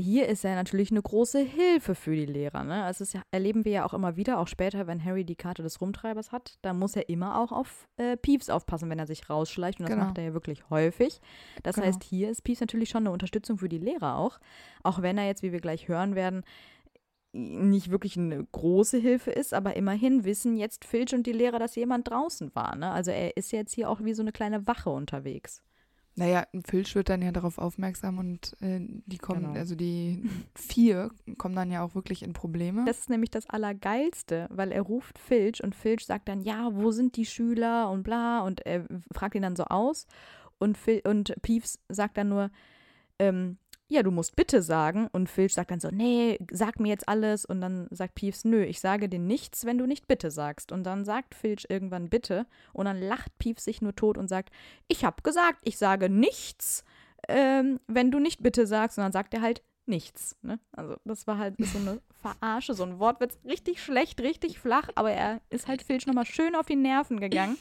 [0.00, 2.62] Hier ist er natürlich eine große Hilfe für die Lehrer.
[2.62, 2.84] Ne?
[2.84, 5.80] Also das erleben wir ja auch immer wieder, auch später, wenn Harry die Karte des
[5.80, 6.54] Rumtreibers hat.
[6.62, 9.80] Da muss er immer auch auf äh, Peeves aufpassen, wenn er sich rausschleicht.
[9.80, 10.06] Und das Genau.
[10.06, 11.20] macht er ja wirklich häufig.
[11.64, 11.88] Das Genau.
[11.88, 14.38] heißt, hier ist Peeves natürlich schon eine Unterstützung für die Lehrer auch.
[14.84, 16.44] Auch wenn er jetzt, wie wir gleich hören werden,
[17.32, 21.74] nicht wirklich eine große Hilfe ist, aber immerhin wissen jetzt Filch und die Lehrer, dass
[21.74, 22.74] jemand draußen war.
[22.76, 22.90] Ne?
[22.90, 25.62] Also er ist jetzt hier auch wie so eine kleine Wache unterwegs.
[26.18, 29.54] Naja, ein Filch wird dann ja darauf aufmerksam und äh, die kommen, Genau.
[29.54, 30.22] also die
[30.54, 32.84] vier kommen dann ja auch wirklich in Probleme.
[32.86, 36.90] Das ist nämlich das Allergeilste, weil er ruft Filch und Filch sagt dann, ja, wo
[36.90, 40.06] sind die Schüler und bla und er fragt ihn dann so aus
[40.58, 42.50] und, Phil, und Peeves sagt dann nur,
[43.20, 45.08] ähm, ja, du musst bitte sagen.
[45.12, 47.44] Und Filch sagt dann so, nee, sag mir jetzt alles.
[47.44, 50.72] Und dann sagt Peeves, nö, ich sage dir nichts, wenn du nicht bitte sagst.
[50.72, 52.46] Und dann sagt Filch irgendwann bitte.
[52.74, 54.50] Und dann lacht Peeves sich nur tot und sagt,
[54.88, 56.84] ich hab gesagt, ich sage nichts,
[57.28, 58.98] ähm, wenn du nicht bitte sagst.
[58.98, 60.36] Und dann sagt er halt nichts.
[60.42, 60.58] Ne?
[60.72, 65.10] Also das war halt so eine Verarsche, so ein Wortwitz, richtig schlecht, richtig flach, aber
[65.10, 67.56] er ist halt Filch nochmal schön auf die Nerven gegangen.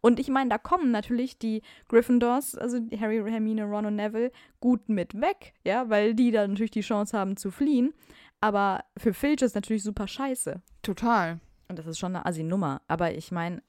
[0.00, 4.88] Und ich meine, da kommen natürlich die Gryffindors, also Harry, Hermine, Ron und Neville, gut
[4.88, 7.92] mit weg, ja, weil die dann natürlich die Chance haben zu fliehen.
[8.40, 10.62] Aber für Filch ist natürlich super scheiße.
[10.82, 11.40] Total.
[11.68, 12.80] Und das ist schon eine Assi-Nummer.
[12.88, 13.62] Aber ich meine,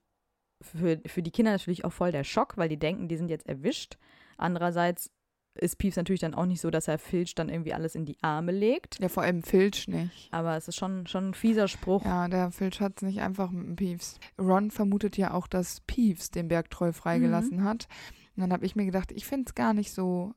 [0.62, 3.48] für, für die Kinder natürlich auch voll der Schock, weil die denken, die sind jetzt
[3.48, 3.98] erwischt.
[4.38, 5.12] Andererseits
[5.56, 8.18] ist Peeves natürlich dann auch nicht so, dass er Filch dann irgendwie alles in die
[8.22, 9.00] Arme legt.
[9.00, 10.30] Ja, vor allem Filch nicht.
[10.32, 12.06] Aber es ist schon, schon ein fieser Spruch.
[12.06, 14.20] Ja, der Filch hat es nicht einfach mit dem Peeves.
[14.40, 17.64] Ron vermutet ja auch, dass Peeves den Bergtreu freigelassen Mhm.
[17.66, 17.88] hat.
[18.36, 20.34] Und dann habe ich mir gedacht, ich finde es gar nicht so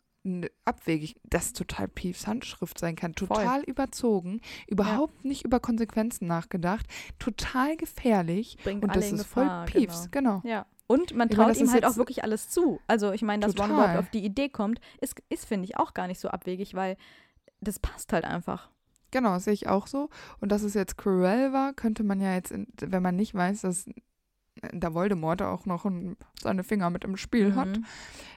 [0.64, 3.14] abwegig, dass total Peeves Handschrift sein kann.
[3.14, 6.86] Total überzogen, überhaupt nicht über Konsequenzen nachgedacht,
[7.18, 8.56] total gefährlich.
[8.64, 10.40] Bringt Und das ist voll Gefahr, Peeves, genau.
[10.44, 10.64] Ja.
[10.86, 12.80] Und man meine, traut das ihm halt auch wirklich alles zu.
[12.86, 15.94] Also ich meine, dass Ron überhaupt auf die Idee kommt, ist, ist finde ich, auch
[15.94, 16.96] gar nicht so abwegig, weil
[17.60, 18.68] das passt halt einfach.
[19.10, 20.10] Genau, sehe ich auch so.
[20.40, 23.86] Und dass es jetzt Cruel war, könnte man ja jetzt, wenn man nicht weiß, dass
[24.72, 27.84] da Voldemort auch noch ein, seine Finger mit im Spiel hat, Mhm.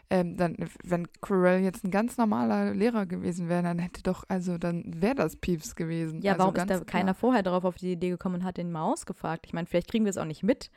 [0.10, 4.57] ähm, dann, wenn Quirrell jetzt ein ganz normaler Lehrer gewesen wäre, dann hätte doch, also
[4.57, 6.21] dann wäre das Peeves gewesen.
[6.21, 6.86] Ja, also warum ist da klar.
[6.86, 9.45] keiner vorher darauf auf die Idee gekommen und hat den mal ausgefragt?
[9.45, 10.71] Ich meine, vielleicht kriegen wir es auch nicht mit,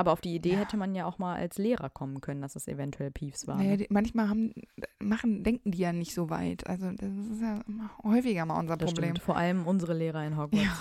[0.00, 0.58] aber auf die Idee Ja.
[0.58, 3.56] hätte man ja auch mal als Lehrer kommen können, dass es eventuell Peeves war.
[3.56, 3.76] Naja, ne?
[3.78, 4.52] die, manchmal haben,
[4.98, 6.66] machen, denken die ja nicht so weit.
[6.66, 7.60] Also das ist ja
[8.02, 9.10] häufiger mal unser das Problem.
[9.10, 9.24] stimmt.
[9.24, 10.64] Vor allem unsere Lehrer in Hogwarts.
[10.64, 10.76] Ja.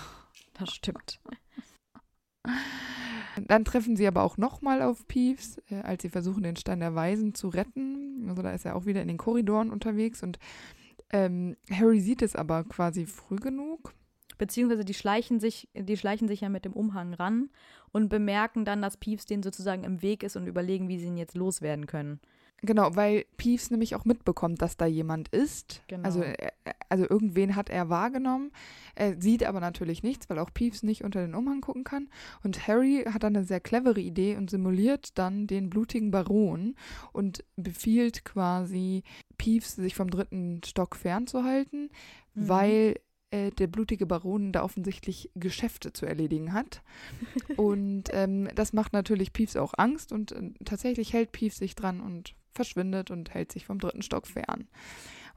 [0.57, 1.19] Das stimmt.
[3.47, 6.95] Dann treffen sie aber auch nochmal auf Peeves, äh, als sie versuchen, den Stein der
[6.95, 8.25] Weisen zu retten.
[8.27, 10.39] Also da ist er auch wieder in den Korridoren unterwegs und
[11.11, 13.93] ähm, Harry sieht es aber quasi früh genug.
[14.37, 17.49] Beziehungsweise die schleichen sich, die schleichen sich ja mit dem Umhang ran
[17.91, 21.17] und bemerken dann, dass Peeves denen sozusagen im Weg ist und überlegen, wie sie ihn
[21.17, 22.19] jetzt loswerden können.
[22.61, 25.81] Genau, weil Peeves nämlich auch mitbekommt, dass da jemand ist.
[25.87, 26.03] Genau.
[26.03, 26.49] Also, äh,
[26.89, 28.51] also irgendwen hat er wahrgenommen.
[28.95, 32.09] Er sieht aber natürlich nichts, weil auch Peeves nicht unter den Umhang gucken kann.
[32.43, 36.75] Und Harry hat dann eine sehr clevere Idee und simuliert dann den blutigen Baron
[37.13, 39.03] und befiehlt quasi
[39.37, 41.89] Peeves, sich vom dritten Stock fernzuhalten,
[42.33, 42.49] Mhm.
[42.49, 42.95] weil
[43.31, 46.81] äh, der blutige Baron da offensichtlich Geschäfte zu erledigen hat.
[47.57, 52.01] Und ähm, das macht natürlich Peeves auch Angst und äh, tatsächlich hält Peeves sich dran
[52.01, 54.67] und verschwindet und hält sich vom dritten Stock fern.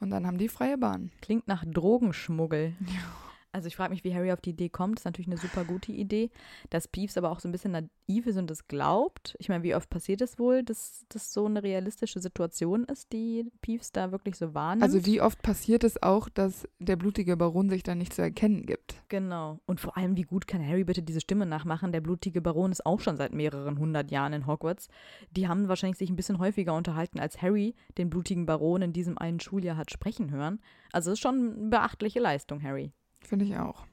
[0.01, 1.11] Und dann haben die freie Bahn.
[1.21, 2.75] Klingt nach Drogenschmuggel.
[3.53, 4.97] Also ich frage mich, wie Harry auf die Idee kommt.
[4.97, 6.31] Das ist natürlich eine super gute Idee.
[6.71, 9.37] Dass Peeves aber auch so ein bisschen naiv ist und das glaubt.
[9.39, 13.51] Ich meine, wie oft passiert es wohl, dass das so eine realistische Situation ist, die
[13.61, 14.83] Peeves da wirklich so wahrnimmt?
[14.83, 18.65] Also wie oft passiert es auch, dass der blutige Baron sich dann nicht zu erkennen
[18.65, 19.03] gibt?
[19.09, 19.61] Genau.
[19.67, 21.93] Und vor allem, wie gut kann Harry bitte diese Stimme nachmachen?
[21.93, 24.89] Der blutige Baron ist auch schon seit mehreren hundert Jahren in Hogwarts.
[25.31, 29.19] Die haben wahrscheinlich sich ein bisschen häufiger unterhalten, als Harry den blutigen Baron in diesem
[29.19, 30.61] einen Schuljahr hat sprechen hören.
[30.93, 32.93] Also es ist schon eine beachtliche Leistung, Harry.
[33.25, 33.87] Finde ich auch.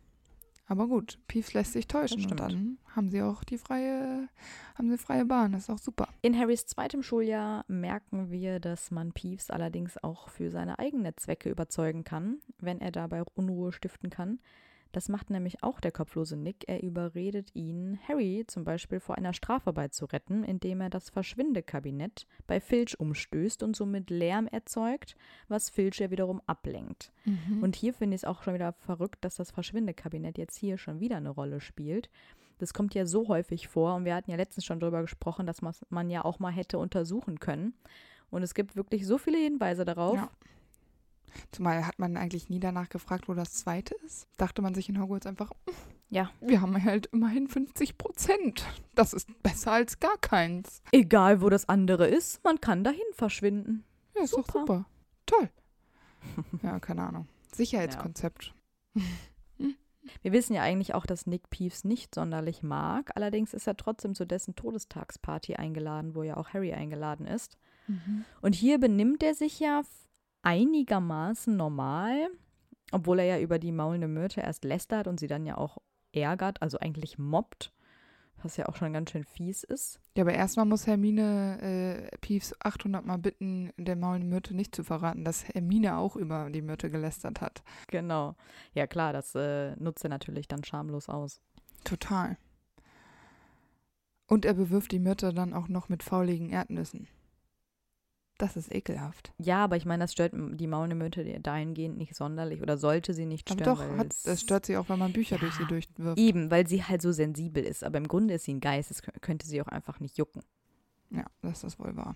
[0.70, 4.30] Aber gut, Peeves lässt sich täuschen und dann haben sie auch die freie,
[4.76, 5.52] haben sie freie Bahn.
[5.52, 6.08] Das ist auch super.
[6.22, 11.50] In Harrys zweitem Schuljahr merken wir, dass man Peeves allerdings auch für seine eigenen Zwecke
[11.50, 14.40] überzeugen kann, wenn er dabei Unruhe stiften kann.
[14.92, 16.66] Das macht nämlich auch der kopflose Nick.
[16.68, 22.26] Er überredet ihn, Harry zum Beispiel vor einer Strafarbeit zu retten, indem er das Verschwindekabinett
[22.48, 25.16] bei Filch umstößt und somit Lärm erzeugt,
[25.48, 27.12] was Filch ja wiederum ablenkt.
[27.62, 31.00] Und hier finde ich es auch schon wieder verrückt, dass das Verschwindekabinett jetzt hier schon
[31.00, 32.10] wieder eine Rolle spielt.
[32.58, 35.62] Das kommt ja so häufig vor und wir hatten ja letztens schon darüber gesprochen, dass
[35.62, 37.74] man ja auch mal hätte untersuchen können.
[38.32, 40.16] Und es gibt wirklich so viele Hinweise darauf.
[40.16, 40.30] Ja.
[41.52, 44.28] Zumal hat man eigentlich nie danach gefragt, wo das zweite ist.
[44.38, 45.52] Dachte man sich in Hogwarts einfach,
[46.12, 46.32] Ja.
[46.42, 48.66] wir haben halt immerhin 50 Prozent.
[48.96, 50.82] Das ist besser als gar keins.
[50.92, 53.84] Egal, wo das andere ist, man kann dahin verschwinden.
[54.16, 54.60] Ja, ist doch Super.
[54.60, 54.86] super.
[55.28, 55.50] Toll.
[56.64, 57.28] ja, keine Ahnung.
[57.54, 58.54] Sicherheitskonzept.
[60.24, 63.12] Wir wissen ja eigentlich auch, dass Nick Peeves nicht sonderlich mag.
[63.16, 67.58] Allerdings ist er trotzdem zu dessen Todestagsparty eingeladen, wo ja auch Harry eingeladen ist.
[68.42, 69.82] Und hier benimmt er sich ja
[70.42, 72.30] einigermaßen normal,
[72.92, 75.78] obwohl er ja über die maulende Myrte erst lästert und sie dann ja auch
[76.12, 77.72] ärgert, also eigentlich mobbt,
[78.42, 80.00] was ja auch schon ganz schön fies ist.
[80.16, 84.84] Ja, aber erstmal muss Hermine äh, Peeves 800 Mal bitten, der maulenden Myrte nicht zu
[84.84, 87.64] verraten, dass Hermine auch über die Myrte gelästert hat.
[87.88, 88.36] Genau.
[88.74, 91.42] Ja klar, das äh, nutzt er natürlich dann schamlos aus.
[91.84, 92.38] Total.
[94.28, 97.08] Und er bewirft die Myrte dann auch noch mit fauligen Erdnüssen.
[98.40, 99.32] Das ist ekelhaft.
[99.38, 103.26] Ja, aber ich meine, das stört die maulende Myrte dahingehend nicht sonderlich oder sollte sie
[103.26, 103.78] nicht Aber stören.
[103.78, 106.18] doch, weil hat, es- das stört sie auch, wenn man Bücher Ja, durch sie durchwirft.
[106.18, 107.84] Eben, weil sie halt so sensibel ist.
[107.84, 108.92] Aber im Grunde ist sie ein Geist.
[109.04, 110.42] Kö- könnte sie auch einfach nicht jucken.
[111.12, 112.16] Ja, das ist wohl wahr.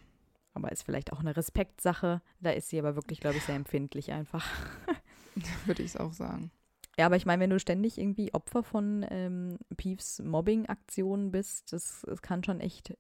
[0.53, 2.21] Aber ist vielleicht auch eine Respektsache.
[2.39, 4.45] Da ist sie aber wirklich, glaube ich, sehr empfindlich einfach.
[5.65, 6.51] Würde ich es auch sagen.
[6.97, 12.03] Ja, aber ich meine, wenn du ständig irgendwie Opfer von ähm, Peeves Mobbing-Aktionen bist, das,
[12.07, 12.95] das kann schon echt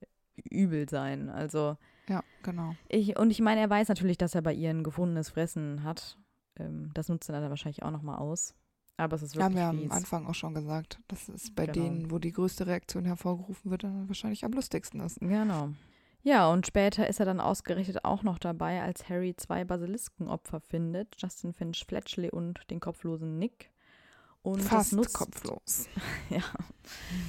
[0.49, 1.29] übel sein.
[1.29, 2.75] Also Ja, genau.
[2.89, 6.17] ich, und ich meine, er weiß natürlich, dass er bei ihr ein gefundenes Fressen hat.
[6.59, 8.55] Ähm, das nutzt er dann wahrscheinlich auch nochmal aus.
[8.97, 9.97] Aber es ist Haben wirklich wir am.
[9.97, 11.73] Anfang auch schon gesagt, dass es bei Genau.
[11.87, 15.19] denen, wo die größte Reaktion hervorgerufen wird, dann wahrscheinlich am lustigsten ist.
[15.19, 15.69] Genau.
[16.21, 21.15] Ja, und später ist er dann ausgerechnet auch noch dabei, als Harry zwei Basiliskenopfer findet,
[21.17, 23.71] Justin Finch Fletchley und den kopflosen Nick.
[24.43, 25.87] Und das Fast nutzt, kopflos.
[26.29, 26.43] Ja.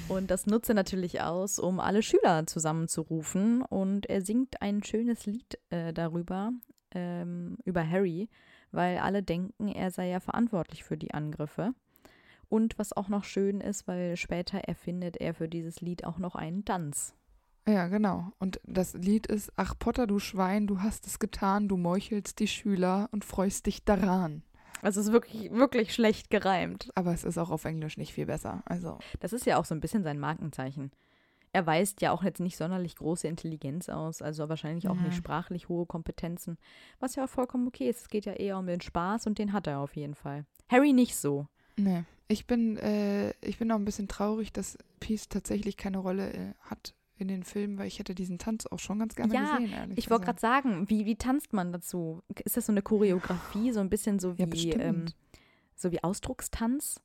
[0.08, 3.62] Und das nutzt er natürlich aus, um alle Schüler zusammenzurufen.
[3.62, 6.52] Und er singt ein schönes Lied äh, darüber,
[6.90, 8.28] ähm, über Harry,
[8.72, 11.72] weil alle denken, er sei ja verantwortlich für die Angriffe.
[12.48, 16.34] Und was auch noch schön ist, weil später erfindet er für dieses Lied auch noch
[16.34, 17.14] einen Tanz.
[17.66, 18.32] Ja, genau.
[18.38, 22.48] Und das Lied ist, ach Potter, du Schwein, du hast es getan, du meuchelst die
[22.48, 24.42] Schüler und freust dich daran.
[24.84, 26.90] Also es ist wirklich, wirklich schlecht gereimt.
[26.94, 28.62] Aber es ist auch auf Englisch nicht viel besser.
[28.66, 30.90] Also, Das ist ja auch so ein bisschen sein Markenzeichen.
[31.52, 35.12] Er weist ja auch jetzt nicht sonderlich große Intelligenz aus, also wahrscheinlich auch nicht Nee.
[35.12, 36.58] sprachlich hohe Kompetenzen,
[36.98, 38.00] was ja auch vollkommen okay ist.
[38.02, 40.44] Es geht ja eher um den Spaß und den hat er auf jeden Fall.
[40.68, 41.46] Harry nicht so.
[41.76, 42.04] nee.
[42.26, 46.54] Ich bin, äh, ich bin auch ein bisschen traurig, dass Peace tatsächlich keine Rolle äh,
[46.62, 49.72] hat in den Filmen, weil ich hätte diesen Tanz auch schon ganz gerne Ja, gesehen,
[49.72, 52.22] ehrlich Ich wollte gerade sagen, wie, wie tanzt man dazu?
[52.44, 54.80] Ist das so eine Choreografie, so ein bisschen so Ja, wie, bestimmt.
[54.80, 55.04] ähm,
[55.76, 57.00] so wie Ausdruckstanz?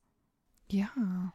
[0.72, 0.90] Ja,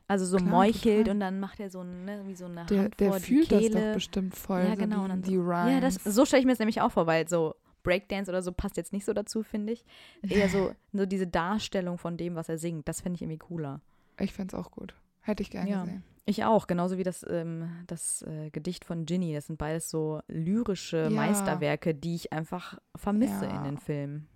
[0.06, 1.14] Also so Klar, meuchelt total.
[1.14, 3.54] und dann macht er so ne, wie so eine der, Hand der vor fühlt die
[3.54, 3.87] das Kehle.
[3.88, 4.62] doch bestimmt voll.
[4.62, 4.96] Ja, so genau.
[4.98, 5.72] Die, und dann die Rhymes.
[5.72, 8.52] Ja, das, so stelle ich mir das nämlich auch vor, weil so Breakdance oder so
[8.52, 9.84] passt jetzt nicht so dazu, finde ich.
[10.22, 13.80] Eher so, so diese Darstellung von dem, was er singt, das finde ich irgendwie cooler.
[14.20, 14.94] Ich fände es auch gut.
[15.20, 15.80] Hätte ich gerne Ja.
[15.82, 16.04] gesehen.
[16.26, 19.34] Ich auch, genauso wie das, ähm, das äh, Gedicht von Ginny.
[19.34, 21.10] Das sind beides so lyrische Ja.
[21.10, 23.56] Meisterwerke, die ich einfach vermisse Ja.
[23.58, 24.26] in den Filmen.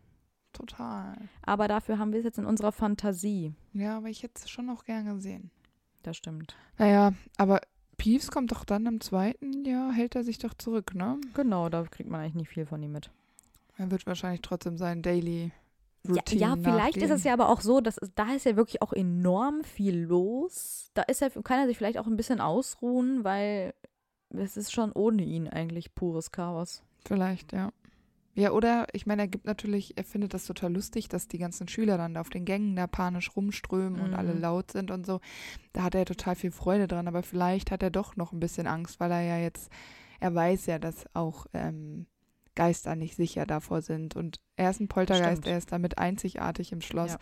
[0.53, 1.17] Total.
[1.43, 3.55] Aber dafür haben wir es jetzt in unserer Fantasie.
[3.73, 5.51] Ja, aber ich hätte es schon noch gern gesehen.
[6.03, 6.57] Das stimmt.
[6.79, 7.61] Naja, aber
[7.97, 11.19] Peeves kommt doch dann im zweiten Jahr, hält er sich doch zurück, ne?
[11.35, 13.11] Genau, da kriegt man eigentlich nicht viel von ihm mit.
[13.77, 15.53] Er wird wahrscheinlich trotzdem sein Daily
[16.07, 17.17] Routine ja, vielleicht ist nachgehen.
[17.17, 20.91] es ja aber auch so, dass da ist ja wirklich auch enorm viel los.
[20.95, 23.75] Da ist er, kann er sich vielleicht auch ein bisschen ausruhen, weil
[24.31, 26.83] es ist schon ohne ihn eigentlich pures Chaos.
[27.07, 27.71] Vielleicht, ja.
[28.35, 31.67] Ja, oder ich meine, er gibt natürlich, er findet das total lustig, dass die ganzen
[31.67, 34.17] Schüler dann da auf den Gängen da panisch rumströmen und Mhm.
[34.17, 35.21] alle laut sind und so.
[35.73, 38.69] Da hat er total viel Freude dran, aber vielleicht hat er doch noch ein bisschen
[38.69, 39.73] Angst, weil er ja jetzt,
[40.21, 42.07] er weiß ja, dass auch ähm,
[42.59, 44.17] Geister nicht sicher davor sind.
[44.17, 45.47] Und er ist ein Poltergeist, Stimmt.
[45.47, 47.13] er ist damit einzigartig im Schloss.
[47.13, 47.19] Ja.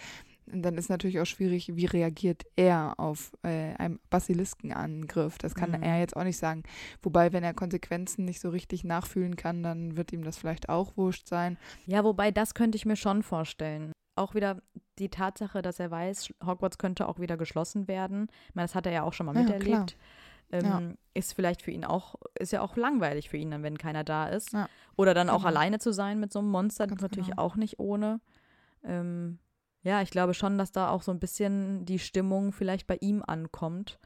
[0.53, 5.38] Und dann ist natürlich auch schwierig, wie reagiert er auf äh, einen Basiliskenangriff.
[5.38, 5.83] Das kann Mhm.
[5.83, 6.62] er jetzt auch nicht sagen.
[7.03, 10.96] Wobei, wenn er Konsequenzen nicht so richtig nachfühlen kann, dann wird ihm das vielleicht auch
[10.96, 11.59] wurscht sein.
[11.87, 13.92] Ja, wobei das könnte ich mir schon vorstellen.
[14.14, 14.62] Auch wieder
[14.99, 18.29] die Tatsache, dass er weiß, Hogwarts könnte auch wieder geschlossen werden.
[18.49, 19.96] Ich meine, das hat er ja auch schon mal Ja, miterlebt.
[20.52, 20.82] Ähm, Ja.
[21.14, 24.28] Ist vielleicht für ihn auch, ist ja auch langweilig für ihn, dann, wenn keiner da
[24.28, 24.52] ist.
[24.52, 24.68] Ja.
[24.96, 25.48] Oder dann auch Genau.
[25.48, 27.42] alleine zu sein mit so einem Monster, das ist natürlich genau.
[27.42, 28.20] auch nicht ohne.
[28.85, 29.38] Ähm,
[29.82, 33.22] ja, ich glaube schon, dass da auch so ein bisschen die Stimmung vielleicht bei ihm
[33.26, 33.98] ankommt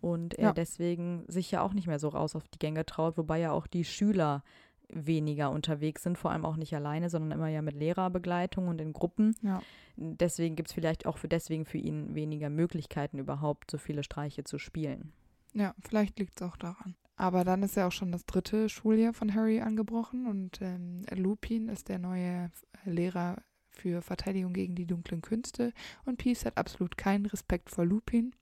[0.00, 0.52] und er Ja.
[0.52, 3.66] deswegen sich ja auch nicht mehr so raus auf die Gänge traut, wobei ja auch
[3.66, 4.42] die Schüler
[4.90, 8.92] weniger unterwegs sind, vor allem auch nicht alleine, sondern immer ja mit Lehrerbegleitung und in
[8.92, 9.34] Gruppen.
[9.42, 9.60] Ja.
[9.96, 14.44] Deswegen gibt es vielleicht auch für deswegen für ihn weniger Möglichkeiten überhaupt, so viele Streiche
[14.44, 15.12] zu spielen.
[15.58, 16.94] Ja, vielleicht liegt es auch daran.
[17.16, 21.68] Aber dann ist ja auch schon das dritte Schuljahr von Harry angebrochen und ähm, Lupin
[21.68, 22.52] ist der neue
[22.84, 25.72] Lehrer für Verteidigung gegen die dunklen Künste
[26.04, 28.36] und Peeves hat absolut keinen Respekt vor Lupin.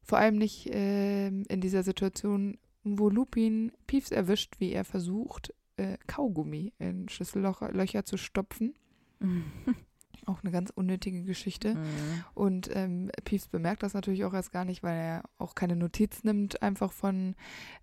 [0.00, 5.98] Vor allem nicht äh, in dieser Situation, wo Lupin Peeves erwischt, wie er versucht, äh,
[6.06, 8.74] Kaugummi in Schlüssellöcher zu stopfen.
[10.26, 11.74] Auch eine ganz unnötige Geschichte.
[11.74, 12.24] Mhm.
[12.34, 16.22] Und ähm, Peeves bemerkt das natürlich auch erst gar nicht, weil er auch keine Notiz
[16.22, 17.34] nimmt, einfach von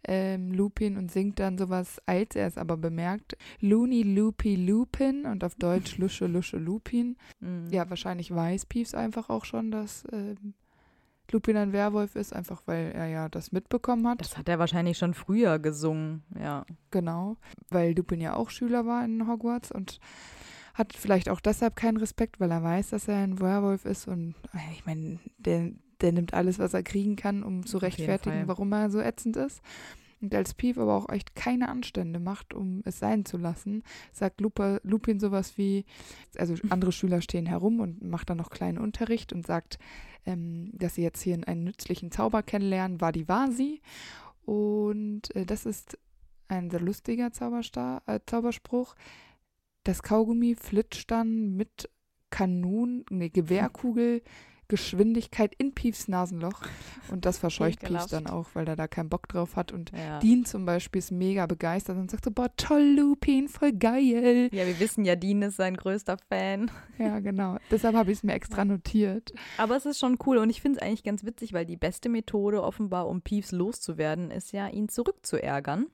[0.08, 3.36] ähm, Lupin und singt dann sowas, als er es aber bemerkt.
[3.60, 7.18] Looney Loopy Lupin und auf Deutsch Lusche Lusche Lupin.
[7.42, 7.68] Mhm.
[7.72, 10.54] Ja, wahrscheinlich weiß Peeves einfach auch schon, dass ähm,
[11.32, 14.22] Lupin ein Werwolf ist, einfach weil er ja das mitbekommen hat.
[14.22, 16.66] Das hat er wahrscheinlich schon früher gesungen, ja.
[16.92, 17.38] Genau,
[17.70, 20.00] weil Lupin ja auch Schüler war in Hogwarts und
[20.74, 24.36] hat vielleicht auch deshalb keinen Respekt, weil er weiß, dass er ein Werwolf ist und
[24.54, 28.72] äh, ich meine, der, der nimmt alles, was er kriegen kann, um zu rechtfertigen, warum
[28.72, 29.62] er so ätzend ist.
[30.22, 34.42] Und als Pief aber auch echt keine Anstände macht, um es sein zu lassen, sagt
[34.42, 35.86] Lupa, Lupin sowas wie,
[36.38, 39.80] also andere Schüler stehen herum und macht dann noch kleinen Unterricht und sagt,
[40.26, 43.82] ähm, dass sie jetzt hier einen nützlichen Zauber kennenlernen, Vadivasi.
[44.46, 45.98] Und äh, das ist
[46.50, 48.96] ein sehr lustiger Zauberstar, äh, Zauberspruch.
[49.90, 51.90] Das Kaugummi flitscht dann mit
[52.30, 54.22] Kanon, ne, Gewehrkugel,
[54.68, 56.62] Geschwindigkeit in Piefs Nasenloch.
[57.10, 58.14] Und das verscheucht Piefs Ekelhaft.
[58.14, 59.72] dann auch, weil er da keinen Bock drauf hat.
[59.72, 60.20] Und ja.
[60.20, 64.50] Dean zum Beispiel ist mega begeistert und sagt so, boah, toll, Lupin, voll geil.
[64.52, 66.70] Ja, wir wissen ja, Dean ist sein größter Fan.
[67.00, 67.58] Ja, genau.
[67.72, 69.34] Deshalb habe ich es mir extra notiert.
[69.58, 72.10] Aber es ist schon cool und ich finde es eigentlich ganz witzig, weil die beste
[72.10, 75.88] Methode offenbar, um Peeves loszuwerden, ist ja, ihn zurückzuärgern.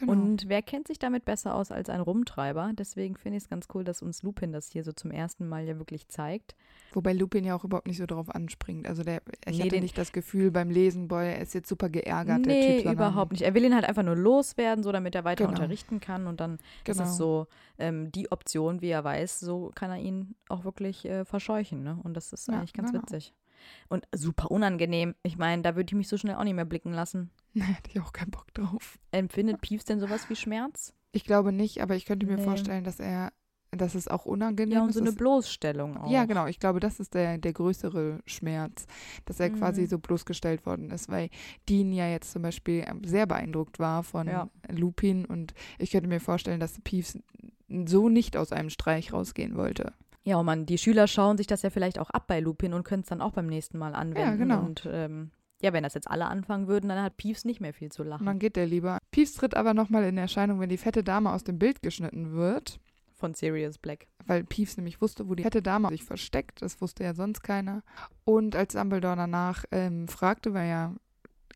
[0.00, 0.12] Genau.
[0.12, 2.72] Und wer kennt sich damit besser aus als ein Rumtreiber?
[2.74, 5.64] Deswegen finde ich es ganz cool, dass uns Lupin das hier so zum ersten Mal
[5.66, 6.56] ja wirklich zeigt.
[6.92, 8.88] Wobei Lupin ja auch überhaupt nicht so drauf anspringt.
[8.88, 11.88] Also der, ich Nee, hatte nicht das Gefühl beim Lesen, boah, er ist jetzt super
[11.88, 12.76] geärgert, der nee, Typ.
[12.86, 13.42] sondern- überhaupt nicht.
[13.42, 15.56] Er will ihn halt einfach nur loswerden, so damit er weiter Genau.
[15.56, 16.26] unterrichten kann.
[16.26, 17.02] Und dann Genau.
[17.02, 17.46] ist es so
[17.78, 21.82] ähm, die Option, wie er weiß, so kann er ihn auch wirklich äh, verscheuchen.
[21.82, 21.98] Ne?
[22.02, 23.02] Und das ist Ja, eigentlich ganz genau.
[23.02, 23.32] witzig.
[23.88, 25.14] Und super unangenehm.
[25.22, 27.30] Ich meine, da würde ich mich so schnell auch nicht mehr blicken lassen.
[27.52, 28.98] Nee, hätte ich auch keinen Bock drauf.
[29.10, 30.94] Empfindet Peeves denn sowas wie Schmerz?
[31.10, 32.44] Ich glaube nicht, aber ich könnte mir Nee.
[32.44, 33.32] vorstellen, dass er,
[33.72, 34.94] dass es auch unangenehm Ja, und ist.
[34.94, 36.08] so eine Bloßstellung auch.
[36.12, 36.46] Ja, genau.
[36.46, 38.86] Ich glaube, das ist der, der größere Schmerz,
[39.24, 39.86] dass er quasi Mhm.
[39.88, 41.28] so bloßgestellt worden ist, weil
[41.68, 44.48] Dean ja jetzt zum Beispiel ähm, sehr beeindruckt war von Ja.
[44.70, 47.18] Lupin und ich könnte mir vorstellen, dass Peeves
[47.86, 49.92] so nicht aus einem Streich rausgehen wollte.
[50.22, 52.84] Ja, und man, die Schüler schauen sich das ja vielleicht auch ab bei Lupin und
[52.84, 54.38] können es dann auch beim nächsten Mal anwenden.
[54.38, 54.60] genau.
[54.64, 55.30] Und ähm,
[55.62, 58.08] ja, wenn das jetzt alle anfangen würden, dann hat Peeves nicht mehr viel zu Und
[58.08, 58.26] lachen.
[58.26, 58.98] dann geht der lieber.
[59.10, 62.80] Peeves tritt aber nochmal in Erscheinung, wenn die fette Dame aus dem Bild geschnitten wird.
[63.14, 64.06] Von Sirius Black.
[64.26, 66.62] weil Peeves nämlich wusste, wo die fette Dame sich versteckt.
[66.62, 67.82] Das wusste ja sonst keiner.
[68.24, 70.94] Und als Dumbledore danach ähm, fragte, weil ja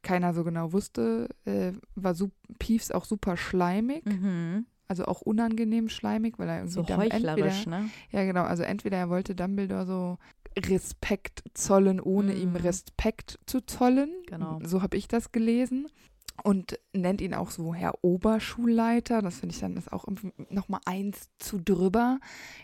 [0.03, 2.14] keiner so genau wusste, äh, war
[2.59, 4.66] Peeves auch super schleimig, Mhm.
[4.88, 7.90] Also auch unangenehm schleimig, weil er irgendwie So heuchlerisch, entweder, ne?
[8.11, 10.18] ja genau, also entweder er wollte Dumbledore so
[10.57, 12.57] Respekt zollen, ohne ihm Mhm.
[12.57, 14.11] Respekt zu zollen.
[14.27, 14.61] Genau.
[14.62, 15.88] So habe ich das gelesen.
[16.42, 19.23] Und nennt ihn auch so Herr Oberschulleiter.
[19.23, 20.05] Das finde ich dann ist auch
[20.51, 22.18] nochmal eins zu drüber.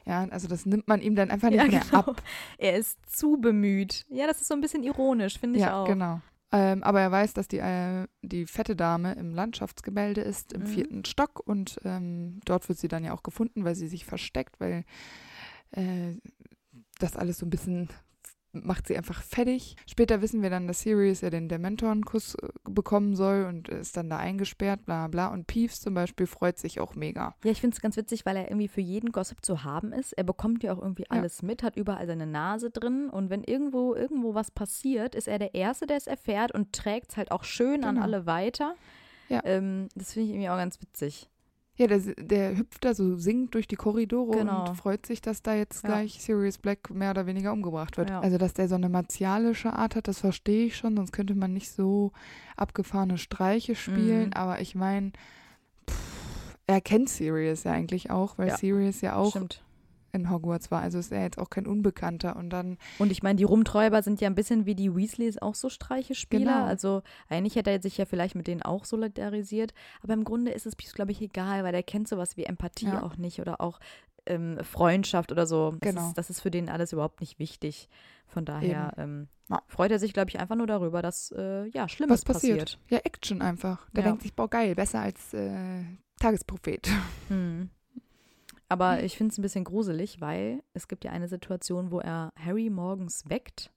[0.05, 1.99] Ja, also das nimmt man ihm dann einfach nicht Ja, mehr genau.
[1.99, 2.23] ab.
[2.59, 4.07] Er ist zu bemüht.
[4.09, 5.87] Ja, das ist so ein bisschen ironisch, finde ich ja, auch.
[5.87, 6.21] genau.
[6.53, 10.67] Ähm, aber er weiß, dass die, äh, die fette Dame im Landschaftsgemälde ist, im Mhm.
[10.67, 11.41] vierten Stock.
[11.47, 14.85] Und ähm, dort wird sie dann ja auch gefunden, weil sie sich versteckt, weil
[15.73, 16.15] äh,
[16.99, 17.89] das alles so ein bisschen
[18.53, 19.77] macht sie einfach fertig.
[19.87, 24.11] Später wissen wir dann, dass Sirius ja den Dementorenkuss äh, bekommen soll und ist dann
[24.11, 25.29] da eingesperrt, bla bla.
[25.29, 27.35] Und Peeves zum Beispiel freut sich auch mega.
[27.45, 30.13] Ja, ich finde es ganz witzig, weil er irgendwie für jeden Gossip zu haben ist.
[30.15, 31.19] Er bekommt ja auch irgendwie Ja.
[31.19, 35.39] alles mit, hat überall seine Nase drin und wenn irgendwo irgendwo was passiert, ist er
[35.39, 38.03] der Erste, der es erfährt und trägt es halt auch schön an Genau.
[38.07, 38.75] alle weiter.
[39.29, 39.43] Ja.
[39.45, 41.29] Ähm, das finde ich irgendwie auch ganz witzig.
[41.81, 44.69] Ja, der, der hüpft da so singend durch die Korridore Genau.
[44.69, 45.89] und freut sich, dass da jetzt Ja.
[45.89, 48.11] gleich Sirius Black mehr oder weniger umgebracht wird.
[48.11, 48.21] Ja.
[48.21, 51.55] Also, dass der so eine martialische Art hat, das verstehe ich schon, sonst könnte man
[51.55, 52.13] nicht so
[52.57, 54.27] abgefahrene Streiche spielen.
[54.27, 54.33] Mhm.
[54.35, 55.13] Aber ich meine,
[56.67, 58.57] er kennt Sirius ja eigentlich auch, weil Ja.
[58.59, 59.63] Sirius ja auch Stimmt.
[60.13, 60.81] In Hogwarts war.
[60.83, 62.37] Also ist er jetzt auch kein Unbekannter.
[62.37, 65.55] Und dann, Und ich meine, die Rumträuber sind ja ein bisschen wie die Weasleys auch
[65.55, 66.55] so Streichespieler.
[66.55, 66.65] Genau.
[66.67, 69.73] Also eigentlich hätte er sich ja vielleicht mit denen auch solidarisiert.
[70.03, 73.03] Aber im Grunde ist es, glaube ich, egal, weil er kennt sowas wie Empathie Ja.
[73.03, 73.81] auch nicht oder auch
[74.27, 75.71] ähm, Freundschaft oder so.
[75.81, 76.09] Das, Genau.
[76.09, 77.89] ist, das ist für den alles überhaupt nicht wichtig.
[78.27, 79.63] Von daher ähm, Ja.
[79.67, 82.79] freut er sich, glaube ich, einfach nur darüber, dass äh, ja Schlimmes was passiert?
[82.91, 83.89] Ja, Action einfach.
[83.91, 84.09] Der Ja.
[84.11, 85.83] denkt sich, boah, geil, besser als äh,
[86.21, 86.89] Tagesprophet.
[87.29, 87.71] Hm.
[88.71, 92.33] Aber ich finde es ein bisschen gruselig, weil es gibt ja eine Situation, wo er
[92.37, 93.71] Harry morgens weckt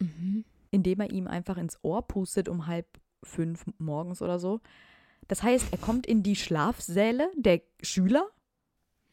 [0.00, 0.44] Mhm.
[0.70, 2.86] indem er ihm einfach ins Ohr pustet um halb
[3.22, 4.60] fünf morgens oder so.
[5.28, 8.26] Das heißt, er kommt in die Schlafsäle der Schüler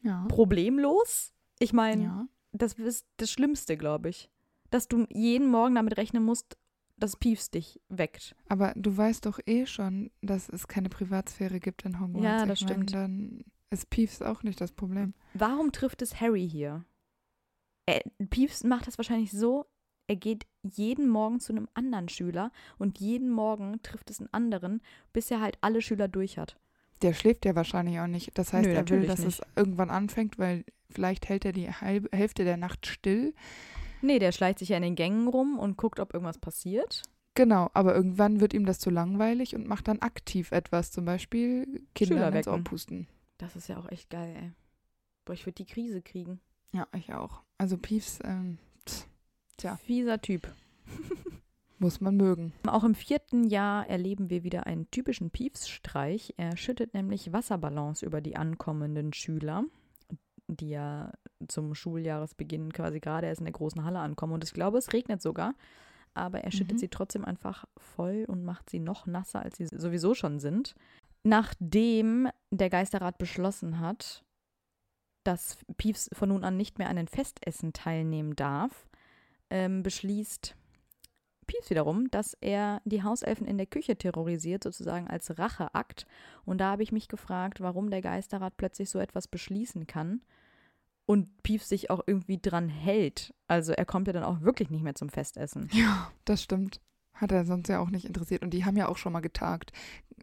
[0.02, 0.26] Ja.
[0.28, 2.26] problemlos, Ich meine, Ja.
[2.50, 4.28] das ist das Schlimmste, glaube ich.
[4.70, 6.58] Dass du jeden Morgen damit rechnen musst,
[6.96, 8.34] dass Piefs dich weckt.
[8.48, 12.24] Aber du weißt doch eh schon, dass es keine Privatsphäre gibt in Hogwarts.
[12.24, 12.94] Ja, das ich mein, stimmt.
[12.94, 15.14] Dann ist Peeves auch nicht das Problem.
[15.34, 16.84] Warum trifft es Harry hier?
[17.86, 19.66] Er, Peeves macht das wahrscheinlich so,
[20.06, 24.82] er geht jeden Morgen zu einem anderen Schüler und jeden Morgen trifft es einen anderen,
[25.12, 26.58] bis er halt alle Schüler durch hat.
[27.02, 28.30] Der schläft ja wahrscheinlich auch nicht.
[28.38, 29.40] Das heißt, Nö, er will, dass nicht.
[29.40, 33.34] es irgendwann anfängt, weil vielleicht hält er die halbe Hälfte der Nacht still.
[34.02, 37.02] Nee, der schleicht sich ja in den Gängen rum und guckt, ob irgendwas passiert.
[37.34, 41.82] Genau, aber irgendwann wird ihm das zu langweilig und macht dann aktiv etwas, zum Beispiel
[41.94, 43.08] Kindern ins Ohr pusten.
[43.42, 44.52] Das ist ja auch echt geil, ey.
[45.24, 46.40] Boah, ich würde die Krise kriegen.
[46.72, 47.42] Ja, ich auch.
[47.58, 48.58] Also Peeves ähm,
[49.56, 49.76] Tja.
[49.78, 50.46] Fieser Typ.
[51.80, 52.52] muss man mögen.
[52.68, 56.34] Auch im vierten Jahr erleben wir wieder einen typischen Piefs-Streich.
[56.36, 59.64] Er schüttet nämlich Wasserballons über die ankommenden Schüler,
[60.46, 61.12] die ja
[61.48, 64.34] zum Schuljahresbeginn quasi gerade erst in der großen Halle ankommen.
[64.34, 65.54] Und ich glaube, es regnet sogar.
[66.14, 66.78] Aber er schüttet Mhm.
[66.78, 70.76] sie trotzdem einfach voll und macht sie noch nasser, als sie sowieso schon sind.
[71.24, 74.24] Nachdem der Geisterrat beschlossen hat,
[75.24, 78.88] dass Piefs von nun an nicht mehr an den Festessen teilnehmen darf,
[79.50, 80.56] ähm, beschließt
[81.46, 86.06] Piefs wiederum, dass er die Hauselfen in der Küche terrorisiert, sozusagen als Racheakt.
[86.44, 90.22] Und da habe ich mich gefragt, warum der Geisterrat plötzlich so etwas beschließen kann
[91.04, 93.34] und Piefs sich auch irgendwie dran hält.
[93.48, 95.68] Also er kommt ja dann auch wirklich nicht mehr zum Festessen.
[95.72, 96.80] Ja, das stimmt.
[97.14, 98.42] Hat er sonst ja auch nicht interessiert.
[98.42, 99.72] Und die haben ja auch schon mal getagt.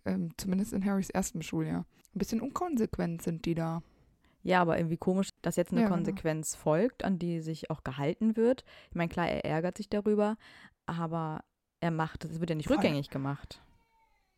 [0.06, 1.86] Ähm, zumindest in Harrys ersten Schuljahr.
[2.16, 3.82] Ein bisschen unkonsequent sind die da.
[4.42, 5.98] Ja, aber irgendwie komisch, dass jetzt eine Ja, genau.
[5.98, 8.64] Konsequenz folgt, an die sich auch gehalten wird.
[8.90, 10.38] Ich meine, klar, er ärgert sich darüber,
[10.86, 11.44] aber
[11.82, 12.78] er macht, es wird ja nicht Voll.
[12.78, 13.62] rückgängig gemacht.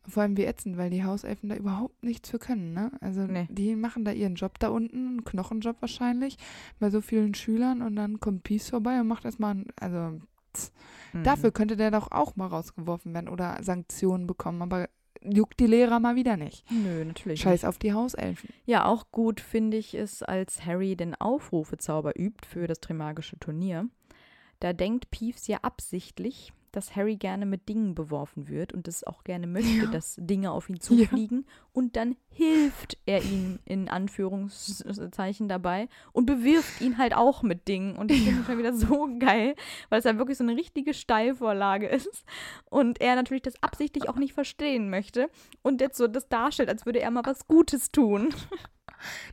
[0.08, 2.90] Vor allem wie ätzend, weil die Hauselfen da überhaupt nichts für können, ne?
[3.00, 3.46] Also Nee.
[3.50, 6.36] die machen da ihren Job da unten, einen Knochenjob wahrscheinlich,
[6.80, 10.20] bei so vielen Schülern und dann kommt Peace vorbei und macht erstmal, ein- also
[11.12, 11.24] Mhm.
[11.24, 14.88] dafür könnte der doch auch mal rausgeworfen werden oder Sanktionen bekommen, aber
[15.22, 16.64] juckt die Lehrer mal wieder nicht.
[16.70, 17.42] Nö, natürlich nicht.
[17.42, 18.50] Scheiß auf die Hauselfen.
[18.64, 23.88] Ja, auch gut finde ich es, als Harry den Aufrufezauber übt für das Trimagische Turnier.
[24.60, 29.24] Da denkt Peeves ja absichtlich, dass Harry gerne mit Dingen beworfen wird und es auch
[29.24, 29.86] gerne möchte, Ja.
[29.86, 31.46] dass Dinge auf ihn zufliegen.
[31.72, 37.96] Und dann hilft er ihm in Anführungszeichen dabei und bewirft ihn halt auch mit Dingen.
[37.96, 39.54] Und ich finde es schon wieder so geil,
[39.88, 42.24] weil es ja wirklich so eine richtige Steilvorlage ist.
[42.70, 45.28] Und er natürlich das absichtlich auch nicht verstehen möchte
[45.62, 48.34] und jetzt so das darstellt, als würde er mal was Gutes tun.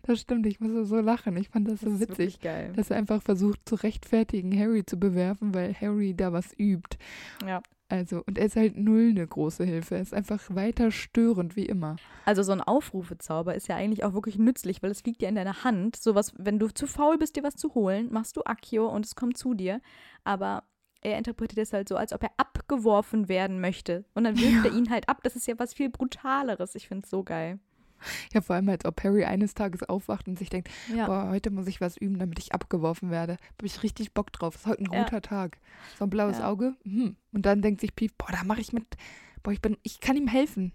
[0.03, 1.35] Das stimmt, ich muss so lachen.
[1.37, 2.39] Ich fand das so Das witzig.
[2.75, 6.97] dass er einfach versucht zu rechtfertigen, Harry zu bewerfen, weil Harry da was übt.
[7.45, 7.61] Ja.
[7.91, 9.95] Also, und er ist halt null eine große Hilfe.
[9.95, 11.95] Er ist einfach weiter störend, wie immer.
[12.23, 15.33] Also so ein Aufrufezauber ist ja eigentlich auch wirklich nützlich, weil es liegt ja in
[15.33, 15.95] deiner Hand.
[15.95, 19.15] Sowas, wenn du zu faul bist, dir was zu holen, machst du Accio und es
[19.15, 19.81] kommt zu dir.
[20.23, 20.63] Aber
[21.01, 24.05] er interpretiert es halt so, als ob er abgeworfen werden möchte.
[24.13, 25.21] Und dann wirft er ihn halt ab.
[25.23, 26.75] Das ist ja was viel Brutaleres.
[26.75, 27.57] Ich finde es so geil.
[28.33, 31.07] Ja, vor allem, als ob Harry eines Tages aufwacht und sich denkt, Ja.
[31.07, 33.33] boah, heute muss ich was üben, damit ich abgeworfen werde.
[33.57, 34.55] Habe ich richtig Bock drauf.
[34.55, 35.03] Ist heute ein Ja.
[35.03, 35.57] guter Tag.
[35.97, 36.49] So ein blaues Ja.
[36.49, 36.75] Auge.
[36.83, 37.15] Hm.
[37.31, 38.85] Und dann denkt sich Pief, boah, da mache ich mit.
[39.43, 40.73] Boah, ich bin, ich kann ihm helfen.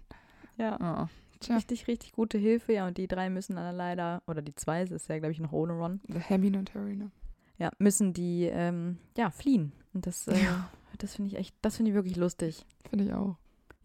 [0.57, 0.77] ja.
[0.79, 1.07] Oh,
[1.39, 2.73] tja, Richtig, richtig gute Hilfe.
[2.73, 5.39] Ja, und die drei müssen dann leider, oder die zwei, es ist ja, glaube ich,
[5.39, 7.11] noch ohne Ron, Hermine und Harry, ne?
[7.57, 9.71] ja, müssen die, ähm, ja, fliehen.
[9.93, 10.69] Und das, äh, Ja.
[10.97, 12.65] das finde ich echt, das finde ich wirklich lustig.
[12.89, 13.37] Finde ich auch.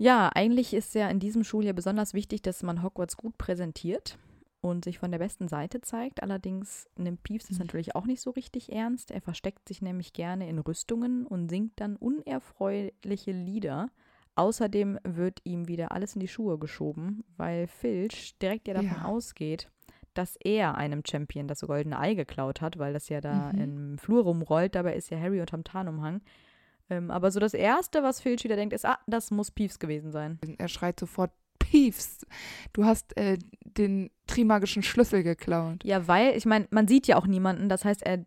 [0.03, 4.17] Ja, eigentlich ist ja in diesem Schuljahr besonders wichtig, dass man Hogwarts gut präsentiert
[4.63, 6.23] und sich von der besten Seite zeigt.
[6.23, 7.65] Allerdings nimmt Peeves das Mhm.
[7.67, 9.11] natürlich auch nicht so richtig ernst.
[9.11, 13.91] Er versteckt sich nämlich gerne in Rüstungen und singt dann unerfreuliche Lieder.
[14.37, 19.05] Außerdem wird ihm wieder alles in die Schuhe geschoben, weil Filch direkt ja davon Ja.
[19.05, 19.69] ausgeht,
[20.15, 23.61] dass er einem Champion das goldene Ei geklaut hat, weil das ja da Mhm.
[23.61, 24.75] im Flur rumrollt.
[24.75, 26.23] Dabei ist ja Harry unterm Tarnumhang.
[26.91, 30.11] Ähm, aber so das Erste, was Filch wieder denkt, ist, ah, das muss Peeves gewesen
[30.13, 30.39] sein.
[30.59, 32.27] Er schreit sofort, Peeves,
[32.73, 35.85] du hast äh, den trimagischen Schlüssel geklaut.
[35.85, 37.69] Ja, weil, ich meine, man sieht ja auch niemanden.
[37.69, 38.25] Das heißt, er,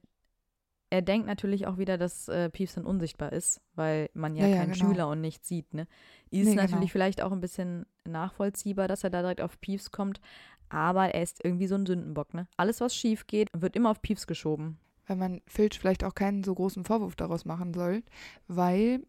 [0.90, 4.50] er denkt natürlich auch wieder, dass äh, Peeves dann unsichtbar ist, weil man ja, Ja,
[4.56, 4.86] ja, keinen genau.
[4.88, 5.74] Schüler und nichts sieht.
[5.74, 5.88] Ne?
[6.30, 6.88] Ist Nee, natürlich genau.
[6.88, 10.22] vielleicht auch ein bisschen nachvollziehbar, dass er da direkt auf Peeves kommt.
[10.70, 12.34] Aber er ist irgendwie so ein Sündenbock.
[12.34, 12.48] Ne?
[12.56, 14.80] Alles, was schief geht, wird immer auf Peeves geschoben.
[15.08, 18.04] Weil man Filch vielleicht auch keinen so großen Vorwurf daraus machen soll,
[18.48, 19.04] weil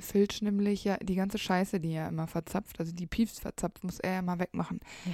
[0.00, 3.98] Filch nämlich ja die ganze Scheiße, die er immer verzapft, also die Piefs verzapft, muss
[3.98, 4.80] er ja mal wegmachen.
[5.04, 5.12] Ja.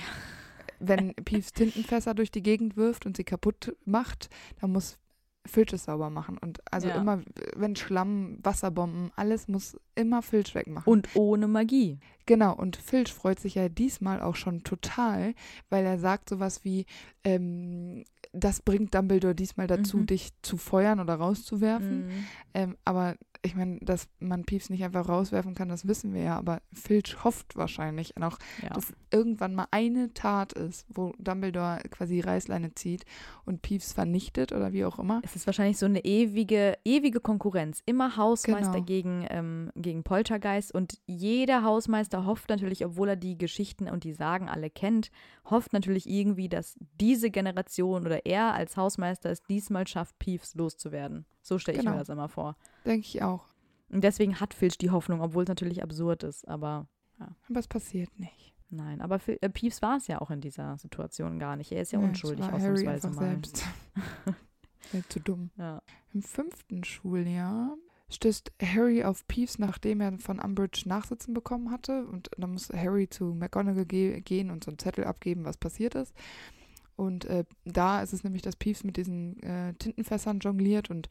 [0.80, 4.28] Wenn Piefs Tintenfässer durch die Gegend wirft und sie kaputt macht,
[4.60, 4.98] dann muss
[5.46, 6.38] Filch es sauber machen.
[6.38, 6.94] Und also Ja.
[6.96, 7.20] immer,
[7.54, 10.90] wenn Schlamm, Wasserbomben, alles muss immer Filch wegmachen.
[10.90, 11.98] Und ohne Magie.
[12.26, 15.34] Genau, und Filch freut sich ja diesmal auch schon total,
[15.68, 16.86] weil er sagt sowas wie,
[17.24, 20.06] ähm, das bringt Dumbledore diesmal dazu, Mhm.
[20.06, 22.06] dich zu feuern oder rauszuwerfen.
[22.06, 22.24] Mhm.
[22.54, 26.36] Ähm, aber ich meine, dass man Pieps nicht einfach rauswerfen kann, das wissen wir ja.
[26.38, 28.70] Aber Filch hofft wahrscheinlich noch, Ja.
[28.70, 33.04] dass irgendwann mal eine Tat ist, wo Dumbledore quasi Reißleine zieht
[33.44, 35.20] und Pieps vernichtet oder wie auch immer.
[35.22, 37.82] Es ist wahrscheinlich so eine ewige, ewige Konkurrenz.
[37.86, 38.84] Immer Hausmeister Genau.
[38.84, 44.14] gegen, ähm, gegen Poltergeist und jeder Hausmeister hofft natürlich, obwohl er die Geschichten und die
[44.14, 45.10] Sagen alle kennt,
[45.48, 51.26] hofft natürlich irgendwie, dass diese Generation oder er als Hausmeister es diesmal schafft, Peeves loszuwerden.
[51.42, 51.92] So stelle ich Genau.
[51.96, 52.56] mir das immer vor.
[52.84, 53.46] Denke ich auch.
[53.88, 56.46] Und deswegen hat Filch die Hoffnung, obwohl es natürlich absurd ist.
[56.48, 56.88] Aber
[57.48, 58.54] Aber es passiert nicht.
[58.70, 61.70] nein, aber Fil äh, Peeves war es ja auch in dieser Situation gar nicht.
[61.72, 63.28] Er ist ja es unschuldig Harry ausnahmsweise einfach mal.
[63.30, 63.64] selbst.
[64.90, 65.50] Viel zu dumm.
[65.56, 65.80] Ja.
[66.12, 67.76] Im fünften Schuljahr
[68.10, 72.06] stößt Harry auf Peeves, nachdem er von Umbridge Nachsitzen bekommen hatte.
[72.06, 75.94] Und dann muss Harry zu McGonagall ge gehen und so einen Zettel abgeben, was passiert
[75.94, 76.14] ist.
[76.96, 81.08] Und äh, da ist es nämlich, dass Peeves mit diesen äh, Tintenfässern jongliert und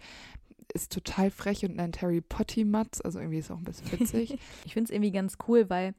[0.74, 3.01] ist total frech und nennt Harry Pottymatz.
[3.01, 4.38] Also irgendwie ist auch ein bisschen witzig.
[4.65, 5.93] Ich finde es irgendwie ganz cool, weil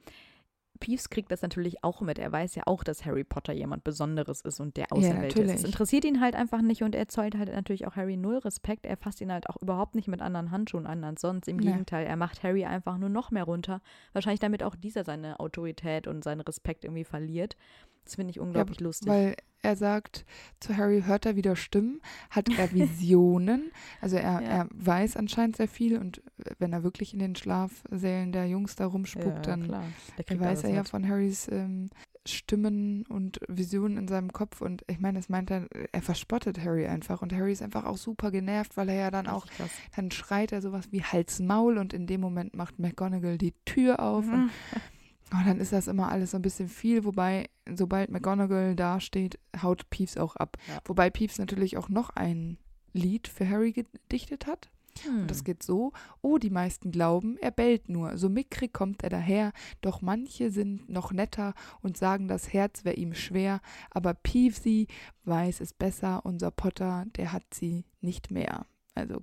[0.80, 2.18] Peeves kriegt das natürlich auch mit.
[2.18, 5.44] Er weiß ja auch, dass Harry Potter jemand Besonderes ist und der Auserwählte ist.
[5.44, 5.64] Es natürlich.
[5.66, 8.84] interessiert ihn halt einfach nicht und er zollt halt natürlich auch Harry null Respekt.
[8.84, 11.46] Er fasst ihn halt auch überhaupt nicht mit anderen Handschuhen an als sonst.
[11.46, 11.66] Im Nee.
[11.66, 13.80] Gegenteil, er macht Harry einfach nur noch mehr runter.
[14.12, 17.56] Wahrscheinlich damit auch dieser seine Autorität und seinen Respekt irgendwie verliert.
[18.04, 19.08] Das finde ich unglaublich lustig.
[19.08, 20.24] Weil er sagt,
[20.60, 22.00] zu Harry hört er wieder Stimmen,
[22.30, 23.70] hat er Visionen.
[24.00, 24.40] also er, Ja.
[24.40, 26.22] er weiß anscheinend sehr viel und
[26.58, 30.80] wenn er wirklich in den Schlafsälen der Jungs da rumspuckt, ja, dann weiß er ja
[30.80, 30.88] mit.
[30.88, 31.88] von Harrys ähm,
[32.26, 34.62] Stimmen und Visionen in seinem Kopf.
[34.62, 37.20] Und ich meine, das meint er, er verspottet Harry einfach.
[37.20, 39.46] Und Harry ist einfach auch super genervt, weil er ja dann auch,
[39.94, 44.24] dann schreit er sowas wie Hals-Maul und in dem Moment macht McGonagall die Tür auf.
[44.26, 44.50] Und
[45.32, 45.38] Mhm.
[45.38, 49.88] Oh, dann ist das immer alles so ein bisschen viel, wobei, sobald McGonagall dasteht, haut
[49.90, 50.56] Peeves auch ab.
[50.68, 50.78] Ja.
[50.84, 52.58] Wobei Peeves natürlich auch noch ein
[52.92, 54.70] Lied für Harry gedichtet hat.
[55.02, 55.22] Hm.
[55.22, 58.16] Und das geht so: Oh, die meisten glauben, er bellt nur.
[58.16, 59.52] So mickrig kommt er daher.
[59.80, 63.60] Doch manche sind noch netter und sagen, das Herz wäre ihm schwer.
[63.90, 64.86] Aber Peevesy
[65.24, 66.24] weiß es besser.
[66.24, 68.66] Unser Potter, der hat sie nicht mehr.
[68.94, 69.22] Also,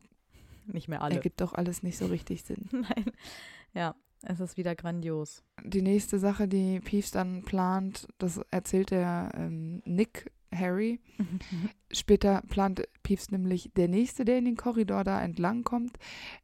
[0.66, 1.16] Nicht mehr alle.
[1.16, 2.68] ergibt doch alles nicht so richtig Sinn.
[2.72, 3.06] Nein.
[3.74, 5.43] Ja, es ist wieder grandios.
[5.63, 10.99] die nächste Sache, die Peeves dann plant, das erzählt der ähm, Nick Harry.
[11.91, 15.97] Später plant Peeves nämlich der nächste, der in den Korridor da entlang kommt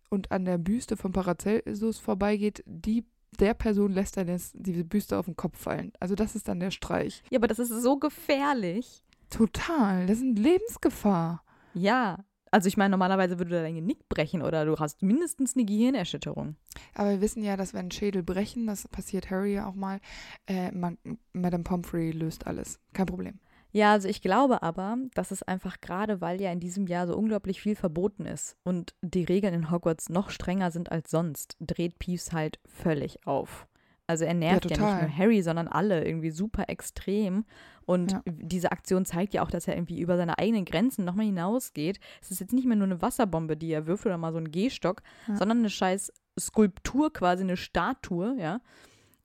[0.10, 3.06] und an der Büste von Paracelsus vorbeigeht, die
[3.40, 5.92] der Person lässt er das, diese Büste auf den Kopf fallen.
[6.00, 7.22] Also das ist dann der Streich.
[7.30, 9.04] Ja, aber das ist so gefährlich.
[9.30, 11.44] Total, das ist eine Lebensgefahr.
[11.74, 12.24] Ja.
[12.52, 16.56] Also ich meine, normalerweise würde dein Genick brechen oder du hast mindestens eine Gehirnerschütterung.
[16.94, 20.00] Aber wir wissen ja, dass wenn Schädel brechen, das passiert Harry ja auch mal,
[20.48, 20.98] äh, man,
[21.34, 22.80] Madame Pomfrey löst alles.
[22.94, 23.40] Kein Problem.
[23.72, 27.16] Ja, also ich glaube aber, dass es einfach gerade, weil ja in diesem Jahr so
[27.16, 32.00] unglaublich viel verboten ist und die Regeln in Hogwarts noch strenger sind als sonst, dreht
[32.00, 33.68] Peeves halt völlig auf.
[34.08, 34.96] Also er nervt ja, total.
[34.96, 37.44] nicht nur Harry, sondern alle irgendwie super extrem.
[37.86, 38.22] Und Ja.
[38.26, 42.00] diese Aktion zeigt ja auch, dass er irgendwie über seine eigenen Grenzen nochmal hinausgeht.
[42.22, 44.50] Es ist jetzt nicht mehr nur eine Wasserbombe, die er wirft oder mal so ein
[44.52, 45.36] Gehstock, Ja.
[45.36, 48.62] sondern eine scheiß Skulptur, quasi eine Statue, ja.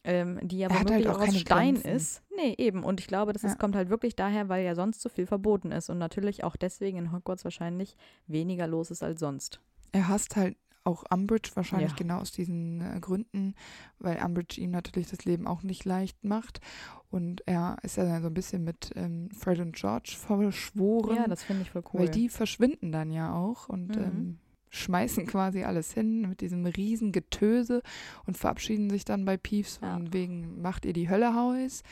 [0.04, 1.88] Ähm, die ja womöglich halt auch aus Stein Grenzen.
[1.90, 2.22] ist.
[2.36, 2.82] Nee, eben.
[2.82, 3.56] Und ich glaube, das ist, Ja.
[3.58, 6.98] kommt halt wirklich daher, weil ja sonst so viel verboten ist und natürlich auch deswegen
[6.98, 9.60] in Hogwarts wahrscheinlich weniger los ist als sonst.
[9.92, 11.96] Er hasst halt auch Umbridge wahrscheinlich Ja.
[11.96, 13.54] genau aus diesen äh, Gründen,
[13.98, 16.60] weil Umbridge ihm natürlich das Leben auch nicht leicht macht.
[17.10, 21.44] Und er ist ja so ein bisschen mit ähm, Fred und George verschworen, Ja, das
[21.44, 22.00] finde ich voll cool.
[22.00, 24.02] weil die verschwinden dann ja auch und Mhm.
[24.02, 24.38] ähm,
[24.70, 27.82] schmeißen quasi alles hin mit diesem riesen Getöse
[28.26, 29.92] und verabschieden sich dann bei Peeves Ja.
[29.94, 31.82] von wegen, macht ihr die Hölle heiß.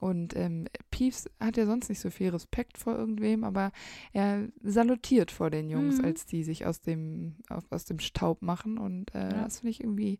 [0.00, 3.70] Und ähm, Peeves hat ja sonst nicht so viel Respekt vor irgendwem, aber
[4.12, 6.04] er salutiert vor den Jungs, Mhm.
[6.06, 8.78] als die sich aus dem, auf, aus dem Staub machen.
[8.78, 9.44] Und äh, Ja.
[9.44, 10.18] das finde ich irgendwie,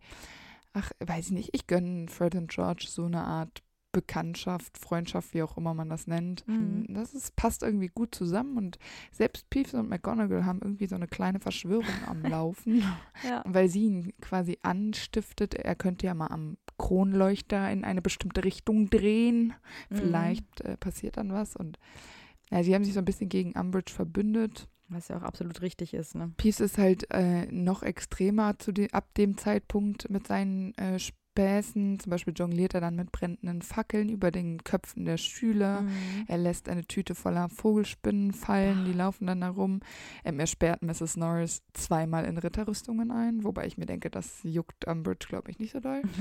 [0.74, 3.62] ach, weiß ich nicht, ich gönne Fred und George so eine Art
[3.93, 6.47] Bekanntschaft, Freundschaft, wie auch immer man das nennt.
[6.47, 6.87] Mhm.
[6.95, 8.78] Das ist, passt irgendwie gut zusammen und
[9.11, 12.85] selbst Peeves und McGonagall haben irgendwie so eine kleine Verschwörung am Laufen,
[13.24, 13.43] ja.
[13.47, 15.55] weil sie ihn quasi anstiftet.
[15.55, 19.53] Er könnte ja mal am Kronleuchter in eine bestimmte Richtung drehen.
[19.91, 19.97] Mhm.
[19.97, 21.55] Vielleicht äh, passiert dann was.
[21.55, 21.78] Und
[22.51, 24.66] ja, sie haben sich so ein bisschen gegen Umbridge verbündet.
[24.89, 26.33] Was ja auch absolut richtig ist, ne?
[26.37, 32.01] Peeves ist halt äh, noch extremer zu de ab dem Zeitpunkt mit seinen äh, Späßen.
[32.01, 35.83] Zum Beispiel jongliert er dann mit brennenden Fackeln über den Köpfen der Schüler.
[35.83, 36.24] Mhm.
[36.26, 39.81] Er lässt eine Tüte voller Vogelspinnen fallen, die laufen dann herum.
[40.24, 41.16] Ähm, er sperrt Mrs.
[41.16, 45.72] Norris zweimal in Ritterrüstungen ein, wobei ich mir denke, das juckt Umbridge, glaube ich, nicht
[45.72, 46.03] so doll.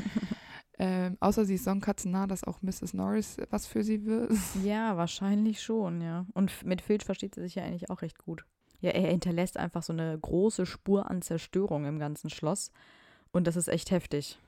[0.79, 2.93] ähm, außer sie ist Songkatzen nah, dass auch Mrs.
[2.93, 4.31] Norris was für sie wird.
[4.63, 6.25] Ja, wahrscheinlich schon, ja.
[6.33, 8.45] Und mit Filch versteht sie sich ja eigentlich auch recht gut.
[8.79, 12.71] Ja, er hinterlässt einfach so eine große Spur an Zerstörung im ganzen Schloss.
[13.31, 14.39] Und das ist echt heftig.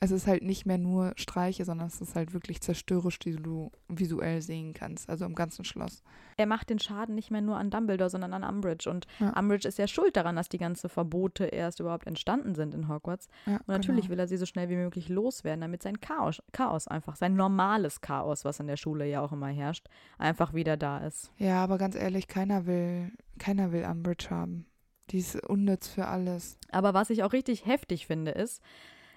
[0.00, 3.70] Es ist halt nicht mehr nur Streiche, sondern es ist halt wirklich zerstörerisch, die du
[3.88, 6.02] visuell sehen kannst, also im ganzen Schloss.
[6.36, 8.90] Er macht den Schaden nicht mehr nur an Dumbledore, sondern an Umbridge.
[8.90, 9.30] Und Ja.
[9.38, 13.28] Umbridge ist ja schuld daran, dass die ganzen Verbote erst überhaupt entstanden sind in Hogwarts.
[13.46, 14.12] Ja, Und natürlich genau.
[14.12, 18.00] will er sie so schnell wie möglich loswerden, damit sein Chaos, Chaos einfach, sein normales
[18.02, 19.86] Chaos, was in der Schule ja auch immer herrscht,
[20.18, 21.32] einfach wieder da ist.
[21.38, 24.66] Ja, aber ganz ehrlich, keiner will, keiner will Umbridge haben.
[25.10, 26.58] Die ist unnütz für alles.
[26.70, 28.62] Aber was ich auch richtig heftig finde, ist,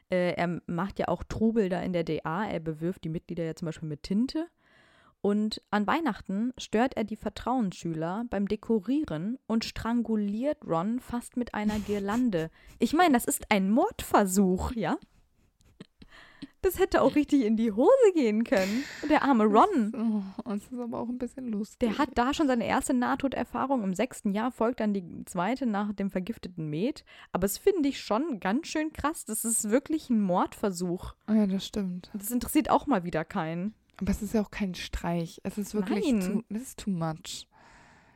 [0.09, 2.45] äh, er macht ja auch Trubel da in der DA.
[2.45, 4.47] Er bewirft die Mitglieder ja zum Beispiel mit Tinte.
[5.21, 11.79] Und an Weihnachten stört er die Vertrauensschüler beim Dekorieren und stranguliert Ron fast mit einer
[11.87, 12.49] Girlande.
[12.79, 14.97] Ich meine, das ist ein Mordversuch, ja?
[16.61, 18.83] Das hätte auch richtig in die Hose gehen können.
[19.01, 20.23] Und der arme Ron.
[20.43, 21.79] Oh, es ist aber auch ein bisschen lustig.
[21.79, 23.83] Der hat da schon seine erste Nahtoderfahrung.
[23.83, 27.05] Im sechsten Jahr folgt dann die zweite nach dem vergifteten Met.
[27.31, 29.23] Aber es finde ich schon ganz schön krass.
[29.25, 31.13] Das ist wirklich ein Mordversuch.
[31.29, 32.09] Oh ja, das stimmt.
[32.13, 33.73] Das interessiert auch mal wieder keinen.
[33.99, 35.39] Aber es ist ja auch kein Streich.
[35.43, 36.21] Es ist wirklich Nein.
[36.21, 37.47] zu, das ist too much.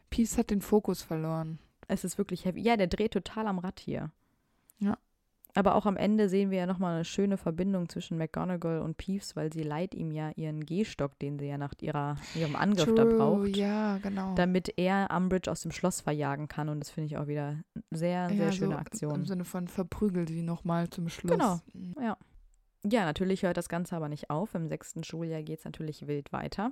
[0.10, 1.60] Peace hat den Fokus verloren.
[1.88, 2.62] Es ist wirklich heavy.
[2.62, 4.12] Ja, der dreht total am Rad hier.
[4.80, 4.98] Ja.
[5.54, 9.36] Aber auch am Ende sehen wir ja nochmal eine schöne Verbindung zwischen McGonagall und Peeves,
[9.36, 13.06] weil sie leiht ihm ja ihren Gehstock, den sie ja nach ihrer, ihrem Angriff da
[13.06, 14.34] braucht, ja, genau.
[14.36, 16.70] damit er Umbridge aus dem Schloss verjagen kann.
[16.70, 19.16] Und das finde ich auch wieder eine sehr, sehr ja, schöne so Aktion.
[19.16, 21.32] Im Sinne von verprügel sie nochmal zum Schluss.
[21.32, 21.60] Genau.
[22.84, 24.56] Ja, natürlich hört das Ganze aber nicht auf.
[24.56, 26.72] Im sechsten Schuljahr geht es natürlich wild weiter.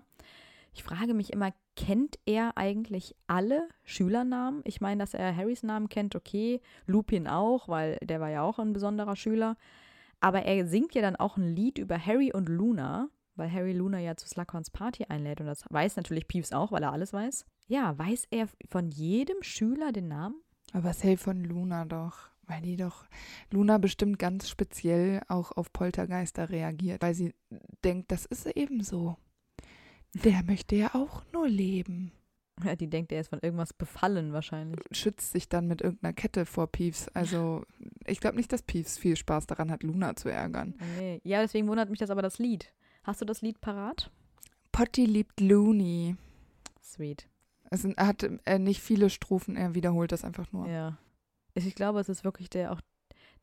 [0.74, 4.62] Ich frage mich immer, kennt er eigentlich alle Schülernamen?
[4.66, 6.62] Ich meine, dass er Harrys Namen kennt, okay.
[6.86, 9.58] Lupin auch, weil der war ja auch ein besonderer Schüler.
[10.20, 14.00] Aber er singt ja dann auch ein Lied über Harry und Luna, weil Harry Luna
[14.00, 15.40] ja zu Slughorns Party einlädt.
[15.40, 17.46] Und das weiß natürlich Peeves auch, weil er alles weiß.
[17.68, 20.36] Ja, weiß er von jedem Schüler den Namen?
[20.74, 22.30] Aber safe von Luna doch.
[22.50, 23.06] Weil die doch,
[23.52, 27.36] Luna bestimmt ganz speziell auch auf Poltergeister reagiert, weil sie
[27.84, 29.18] denkt, das ist eben so.
[30.14, 32.12] Der möchte ja auch nur leben.
[32.64, 34.80] Ja, die denkt, er ist von irgendwas befallen wahrscheinlich.
[34.92, 37.08] Schützt sich dann mit irgendeiner Kette vor Peeves.
[37.10, 37.64] Also,
[38.06, 40.76] ich glaube nicht, dass Peeves viel Spaß daran hat, Luna zu ärgern.
[40.98, 41.22] Nee.
[41.24, 42.74] Ja, deswegen wundert mich das aber das Lied.
[43.04, 44.12] Hast du das Lied parat?
[44.72, 46.18] Potty liebt Looney.
[46.84, 47.30] Sweet.
[47.72, 50.68] Es sind, er hat äh, nicht viele Strophen, er wiederholt das einfach nur.
[50.68, 50.98] Ja.
[51.54, 52.82] Ich glaube, es ist wirklich der auch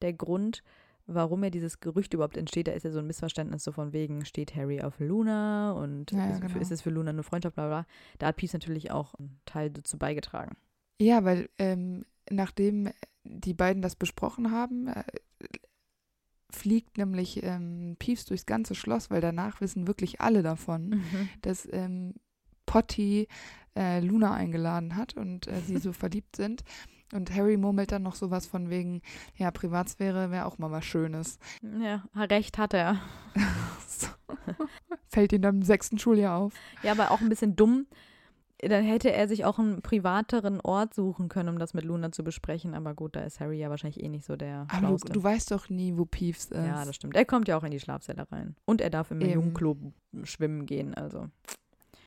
[0.02, 0.62] der Grund,
[1.06, 2.68] warum ja dieses Gerücht überhaupt entsteht.
[2.68, 6.30] Da ist ja so ein Missverständnis so von wegen, steht Harry auf Luna und Ja,
[6.30, 6.58] ist, genau.
[6.58, 7.86] ist es für Luna eine Freundschaft, bla bla.
[8.18, 10.56] Da hat Peace natürlich auch einen Teil dazu beigetragen.
[11.00, 12.90] Ja, weil ähm, nachdem
[13.24, 15.04] die beiden das besprochen haben, äh,
[16.50, 21.02] fliegt nämlich ähm, Peeves durchs ganze Schloss, weil danach wissen wirklich alle davon,
[21.42, 22.14] dass ähm,
[22.66, 23.28] Potty
[23.76, 26.62] äh, Luna eingeladen hat und äh, sie so verliebt sind.
[27.12, 29.00] Und Harry murmelt dann noch sowas von wegen,
[29.36, 31.38] ja, Privatsphäre wäre auch mal was Schönes.
[31.80, 33.00] Ja, recht hat er.
[35.08, 36.52] Fällt ihm dann im sechsten Schuljahr auf.
[36.82, 37.86] Ja, aber auch ein bisschen dumm.
[38.58, 42.24] Dann hätte er sich auch einen privateren Ort suchen können, um das mit Luna zu
[42.24, 42.74] besprechen.
[42.74, 45.12] Aber gut, da ist Harry ja wahrscheinlich eh nicht so der Aber du, Schlauste.
[45.12, 46.56] du weißt doch nie, wo Peeves ist.
[46.56, 47.16] ja, das stimmt.
[47.16, 48.56] Er kommt ja auch in die Schlafzelle rein.
[48.64, 49.32] Und er darf im Eben.
[49.32, 49.76] Jugendklo
[50.22, 50.94] schwimmen gehen.
[50.94, 51.28] Also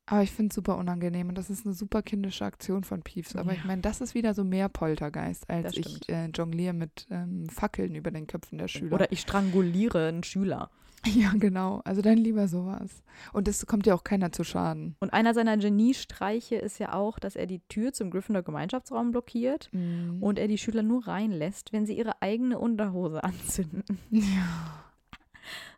[0.09, 3.35] Aber ich finde es super unangenehm und das ist eine super kindische Aktion von Peeves.
[3.35, 3.57] Aber Ja.
[3.59, 7.93] ich meine, das ist wieder so mehr Poltergeist, als ich äh, jongliere mit ähm, Fackeln
[7.95, 8.93] über den Köpfen der Schüler.
[8.95, 10.71] Oder ich stranguliere einen Schüler.
[11.05, 11.81] ja, genau.
[11.85, 13.03] Also dann lieber sowas.
[13.31, 14.95] Und es kommt ja auch keiner zu Schaden.
[14.99, 19.69] Und einer seiner Geniestreiche ist ja auch, dass er die Tür zum Gryffindor Gemeinschaftsraum blockiert
[19.71, 20.21] Mhm.
[20.21, 23.83] und er die Schüler nur reinlässt, wenn sie ihre eigene Unterhose anzünden.
[24.09, 24.83] ja.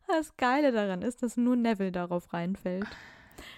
[0.08, 2.88] Das Geile daran ist, dass nur Neville darauf reinfällt.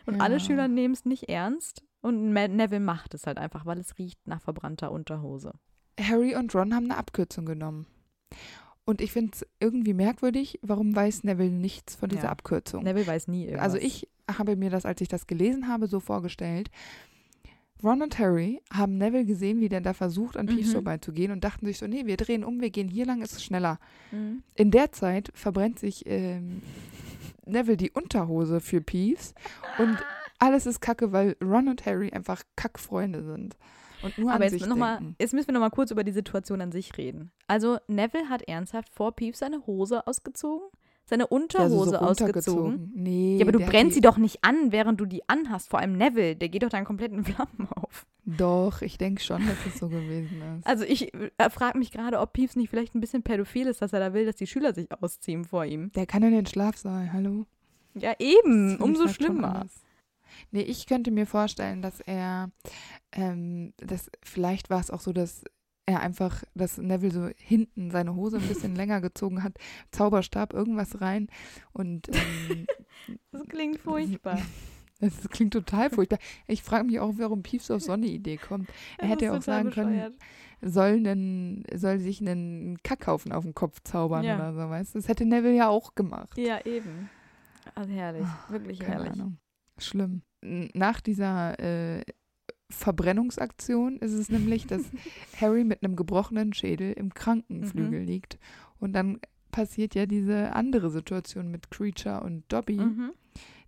[0.05, 0.21] Und Ja.
[0.21, 4.19] alle Schüler nehmen es nicht ernst und Neville macht es halt einfach, weil es riecht
[4.27, 5.53] nach verbrannter Unterhose.
[5.99, 7.85] Harry und Ron haben eine Abkürzung genommen.
[8.85, 12.29] Und ich finde es irgendwie merkwürdig, warum weiß Neville nichts von dieser Ja.
[12.31, 12.83] Abkürzung?
[12.83, 13.63] Neville weiß nie irgendwas.
[13.63, 16.69] Also ich habe mir das, als ich das gelesen habe, so vorgestellt.
[17.81, 20.73] Ron und Harry haben Neville gesehen, wie der da versucht, an Peeves Mhm.
[20.73, 23.43] vorbeizugehen und dachten sich so, nee, wir drehen um, wir gehen hier lang, ist es
[23.43, 23.77] schneller.
[24.11, 24.41] Mhm.
[24.55, 26.61] In der Zeit verbrennt sich ähm,
[27.45, 29.33] Neville die Unterhose für Peeves
[29.77, 29.97] und
[30.39, 33.55] alles ist kacke, weil Ron und Harry einfach Kackfreunde sind.
[34.01, 36.03] Und nur Aber an jetzt, sich noch mal, jetzt müssen wir noch mal kurz über
[36.03, 37.31] die Situation an sich reden.
[37.47, 40.67] Also Neville hat ernsthaft vor Peeves seine Hose ausgezogen,
[41.05, 42.91] seine Ja, so- Unterhose so ausgezogen.
[42.93, 43.37] Nee.
[43.37, 45.69] Ja, aber du brennst sie doch nicht an, während du die anhast.
[45.69, 48.05] Vor allem Neville, der geht doch dann komplett in Flammen auf.
[48.25, 50.65] Doch, ich denke schon, dass es so gewesen ist.
[50.65, 53.91] Also ich äh, frage mich gerade, ob Peeves nicht vielleicht ein bisschen pädophil ist, dass
[53.91, 55.91] er da will, dass die Schüler sich ausziehen vor ihm.
[55.91, 57.45] Der kann in den Schlafsaal, hallo?
[57.95, 59.65] Ja, eben, umso halt schlimmer.
[60.51, 62.49] Nee, ich könnte mir vorstellen, dass er,
[63.11, 65.43] ähm, das, vielleicht war es auch so, dass
[65.85, 69.57] er einfach, dass Neville so hinten seine Hose ein bisschen länger gezogen hat,
[69.91, 71.27] Zauberstab, irgendwas rein
[71.73, 72.67] und ähm,
[73.31, 74.39] Das klingt furchtbar.
[74.99, 76.19] Das klingt total furchtbar.
[76.47, 78.69] Ich frage mich auch, warum Peeves auf so eine Idee kommt.
[78.97, 80.13] Er Das hätte ja auch sagen können, bescheuert.
[80.61, 84.35] soll, einen, soll sich einen Kackhaufen auf den Kopf zaubern Ja.
[84.35, 84.99] oder so, weißt du?
[84.99, 86.37] Das hätte Neville ja auch gemacht.
[86.37, 87.09] Ja, eben.
[87.75, 89.13] Also herrlich, wirklich Keine herrlich.
[89.13, 89.37] Ahnung.
[89.77, 90.21] Schlimm.
[90.41, 92.03] Nach dieser äh,
[92.69, 94.81] Verbrennungsaktion ist es nämlich, dass
[95.41, 98.05] Harry mit einem gebrochenen Schädel im Krankenflügel Mhm.
[98.05, 98.37] liegt.
[98.79, 99.19] Und dann
[99.51, 103.11] passiert ja diese andere Situation mit Creature und Dobby, Mhm.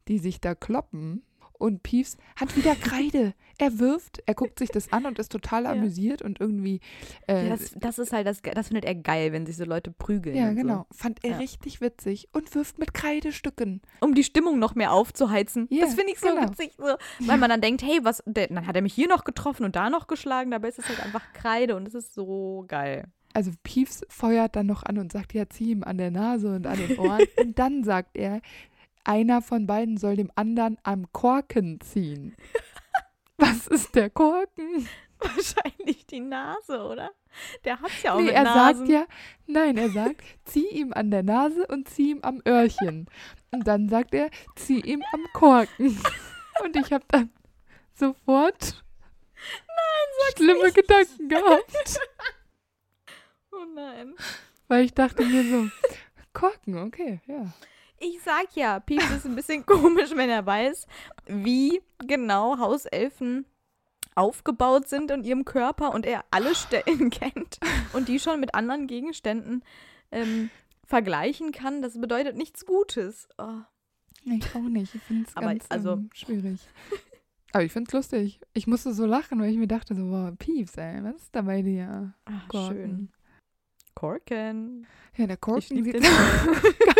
[0.07, 1.23] Die sich da kloppen.
[1.57, 3.33] Und Peeves hat wieder Kreide.
[3.57, 5.71] Er wirft, er guckt sich das an und ist total Ja.
[5.71, 6.81] amüsiert und irgendwie.
[7.29, 9.89] Äh, Ja, das, das ist halt, das, das findet er geil, wenn sich so Leute
[9.91, 10.35] prügeln.
[10.35, 10.85] ja, genau.
[10.91, 11.37] Fand er Ja.
[11.37, 13.81] richtig witzig und wirft mit Kreidestücken.
[14.01, 14.05] So.
[14.07, 15.67] Um die Stimmung noch mehr aufzuheizen.
[15.71, 16.49] Ja, das finde ich so genau.
[16.49, 16.73] witzig.
[16.77, 16.95] So.
[17.25, 19.77] Weil man dann denkt, hey, was, der, dann hat er mich hier noch getroffen und
[19.77, 20.51] da noch geschlagen.
[20.51, 23.05] Dabei ist es halt einfach Kreide und es ist so geil.
[23.33, 26.67] Also Peeves feuert dann noch an und sagt, ja, zieh ihm an der Nase und
[26.67, 27.23] an den Ohren.
[27.41, 28.41] und dann sagt er,
[29.05, 32.35] einer von beiden soll dem anderen am Korken ziehen.
[33.37, 34.87] Was ist der Korken?
[35.19, 37.11] Wahrscheinlich die Nase, oder?
[37.63, 38.77] Der hat's ja auch Nee, mit er Nasen.
[38.77, 39.05] sagt ja,
[39.47, 43.07] nein, er sagt, zieh ihm an der Nase und zieh ihm am Öhrchen.
[43.51, 45.97] Und dann sagt er, zieh ihm am Korken.
[46.63, 47.29] Und ich habe dann
[47.93, 48.81] sofort
[50.37, 51.75] schlimme Gedanken gehabt,
[53.51, 54.13] Oh nein.
[54.69, 55.69] weil ich dachte mir so,
[56.33, 57.53] Korken, okay, ja.
[57.99, 60.87] Ich sag ja, Peeves ist ein bisschen komisch, wenn er weiß,
[61.27, 63.45] wie genau Hauselfen
[64.15, 67.59] aufgebaut sind in ihrem Körper und er alle Stellen kennt
[67.93, 69.63] und die schon mit anderen Gegenständen
[70.11, 70.49] ähm,
[70.85, 71.81] vergleichen kann.
[71.81, 73.27] Das bedeutet nichts Gutes.
[73.37, 73.59] Oh.
[74.25, 74.95] Ich auch nicht.
[74.95, 76.59] Ich finde es ganz also- ähm, schwierig.
[77.51, 78.41] Aber ich finde es lustig.
[78.53, 81.41] Ich musste so lachen, weil ich mir dachte so, wow, Pieps, ey, was ist da
[81.41, 82.13] bei dir?
[82.25, 82.75] Ach, Korken.
[82.75, 83.09] schön.
[83.93, 84.87] Korken.
[85.15, 85.95] Ja, der Korken sieht.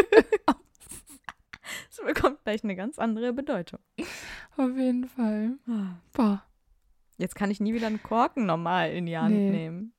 [1.97, 3.79] Es bekommt gleich eine ganz andere Bedeutung.
[4.57, 5.57] auf jeden Fall.
[6.13, 6.43] Boah.
[7.17, 9.49] Jetzt kann ich nie wieder einen Korken normal in die Hand Nee.
[9.49, 9.93] nehmen.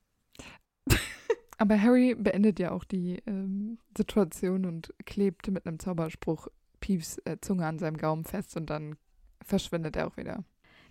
[1.57, 6.47] Aber Harry beendet ja auch die ähm, Situation und klebt mit einem Zauberspruch
[6.79, 8.95] Pieps äh, Zunge an seinem Gaumen fest und dann
[9.43, 10.43] verschwindet er auch wieder.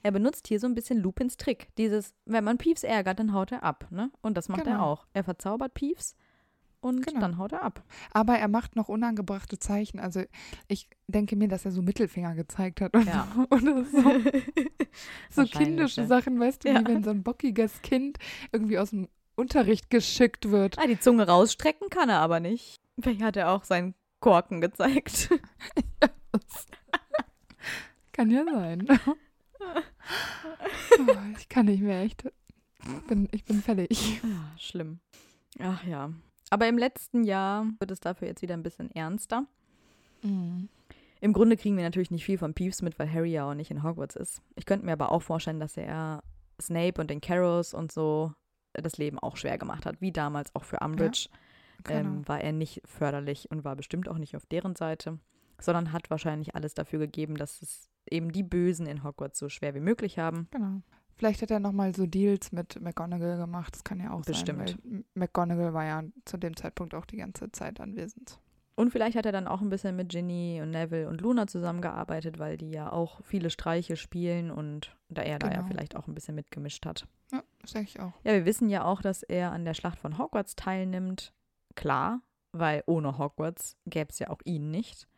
[0.03, 1.69] Er benutzt hier so ein bisschen Lupins Trick.
[1.79, 3.87] Dieses, wenn man Peeves ärgert, dann haut er ab.
[3.91, 4.11] Ne?
[4.23, 4.85] Und das macht er Genau.
[4.93, 5.07] auch.
[5.13, 6.17] Er verzaubert Peeves
[6.87, 7.21] und Genau.
[7.21, 7.83] dann haut er ab.
[8.13, 10.01] Aber er macht noch unangebrachte Zeichen.
[10.01, 10.23] Also
[10.69, 13.29] ich denke mir, dass er so Mittelfinger gezeigt hat und Ja.
[13.51, 14.03] oder so.
[15.31, 16.07] so kindische ja.
[16.07, 16.81] Sachen, weißt du, Ja.
[16.81, 18.19] wie wenn so ein bockiges Kind
[18.53, 20.79] irgendwie aus dem Unterricht geschickt wird.
[20.79, 22.81] Ah, die Zunge rausstrecken kann er aber nicht.
[22.99, 25.29] Vielleicht hat er auch seinen Korken gezeigt.
[28.13, 28.87] Kann ja sein.
[29.61, 32.25] oh, ich kann nicht mehr, echt.
[32.83, 34.23] Ich bin, ich bin fertig.
[34.25, 35.01] Ah, schlimm.
[35.59, 36.11] Ach ja.
[36.51, 39.47] Aber im letzten Jahr wird es dafür jetzt wieder ein bisschen ernster.
[41.21, 43.71] Im Grunde kriegen wir natürlich nicht viel von Peeves mit, weil Harry ja auch nicht
[43.71, 44.43] in Hogwarts ist.
[44.55, 46.23] Ich könnte mir aber auch vorstellen, dass er
[46.61, 48.33] Snape und den Carrows und so
[48.73, 51.29] das Leben auch schwer gemacht hat, wie damals auch für Umbridge.
[51.85, 52.01] Genau.
[52.01, 55.19] ähm, war er nicht förderlich und war bestimmt auch nicht auf deren Seite,
[55.61, 59.75] sondern hat wahrscheinlich alles dafür gegeben, dass es eben die Bösen in Hogwarts so schwer
[59.75, 60.49] wie möglich haben.
[60.51, 60.81] Genau.
[61.17, 63.75] Vielleicht hat er nochmal so Deals mit McGonagall gemacht.
[63.75, 64.69] Das kann ja auch Bestimmt.
[64.69, 64.79] sein.
[64.85, 68.39] Weil McGonagall war ja zu dem Zeitpunkt auch die ganze Zeit anwesend.
[68.75, 72.39] Und vielleicht hat er dann auch ein bisschen mit Ginny und Neville und Luna zusammengearbeitet,
[72.39, 75.67] weil die ja auch viele Streiche spielen und da er da ja Genau.
[75.69, 77.09] vielleicht auch ein bisschen mitgemischt hat.
[77.33, 78.13] Ja, das denke ich auch.
[78.23, 81.33] Ja, wir wissen ja auch, dass er an der Schlacht von Hogwarts teilnimmt.
[81.75, 82.21] Klar,
[82.53, 85.09] weil ohne Hogwarts gäbe es ja auch ihn nicht.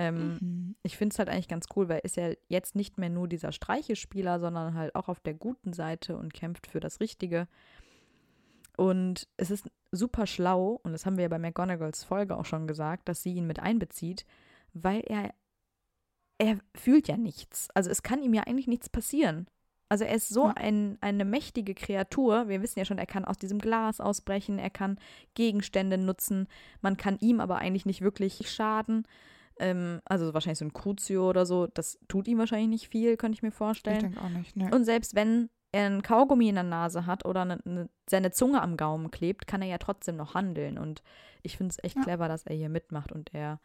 [0.00, 0.76] Ähm, Mhm.
[0.84, 3.50] ich finde es halt eigentlich ganz cool, weil ist ja jetzt nicht mehr nur dieser
[3.50, 7.48] Streichespieler, sondern halt auch auf der guten Seite und kämpft für das Richtige.
[8.76, 12.68] Und es ist super schlau, und das haben wir ja bei McGonagalls Folge auch schon
[12.68, 14.24] gesagt, dass sie ihn mit einbezieht,
[14.72, 15.34] weil er,
[16.38, 17.68] er fühlt ja nichts.
[17.74, 19.48] Also es kann ihm ja eigentlich nichts passieren.
[19.88, 20.52] Also er ist so Ja.
[20.52, 22.48] ein, eine mächtige Kreatur.
[22.48, 25.00] Wir wissen ja schon, er kann aus diesem Glas ausbrechen, er kann
[25.34, 26.46] Gegenstände nutzen.
[26.82, 29.08] Man kann ihm aber eigentlich nicht wirklich schaden.
[29.60, 33.36] Ähm, also wahrscheinlich so ein Crucio oder so, das tut ihm wahrscheinlich nicht viel, könnte
[33.36, 34.00] ich mir Ich vorstellen.
[34.00, 34.56] denke auch nicht.
[34.56, 34.70] Ne.
[34.72, 38.62] Und selbst wenn er einen Kaugummi in der Nase hat oder eine, eine, seine Zunge
[38.62, 40.78] am Gaumen klebt, kann er ja trotzdem noch handeln.
[40.78, 41.02] Und
[41.42, 42.02] ich finde es echt ja.
[42.02, 43.12] clever, dass er hier mitmacht.
[43.12, 43.60] Und er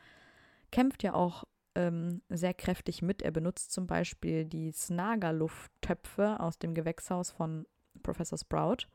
[0.72, 3.22] kämpft ja auch ähm, sehr kräftig mit.
[3.22, 7.66] Er benutzt zum Beispiel die Snaga-Lufttöpfe aus dem Gewächshaus von
[8.02, 8.88] Professor Sprout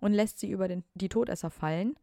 [0.00, 1.96] und lässt sie über den, die Todesser fallen.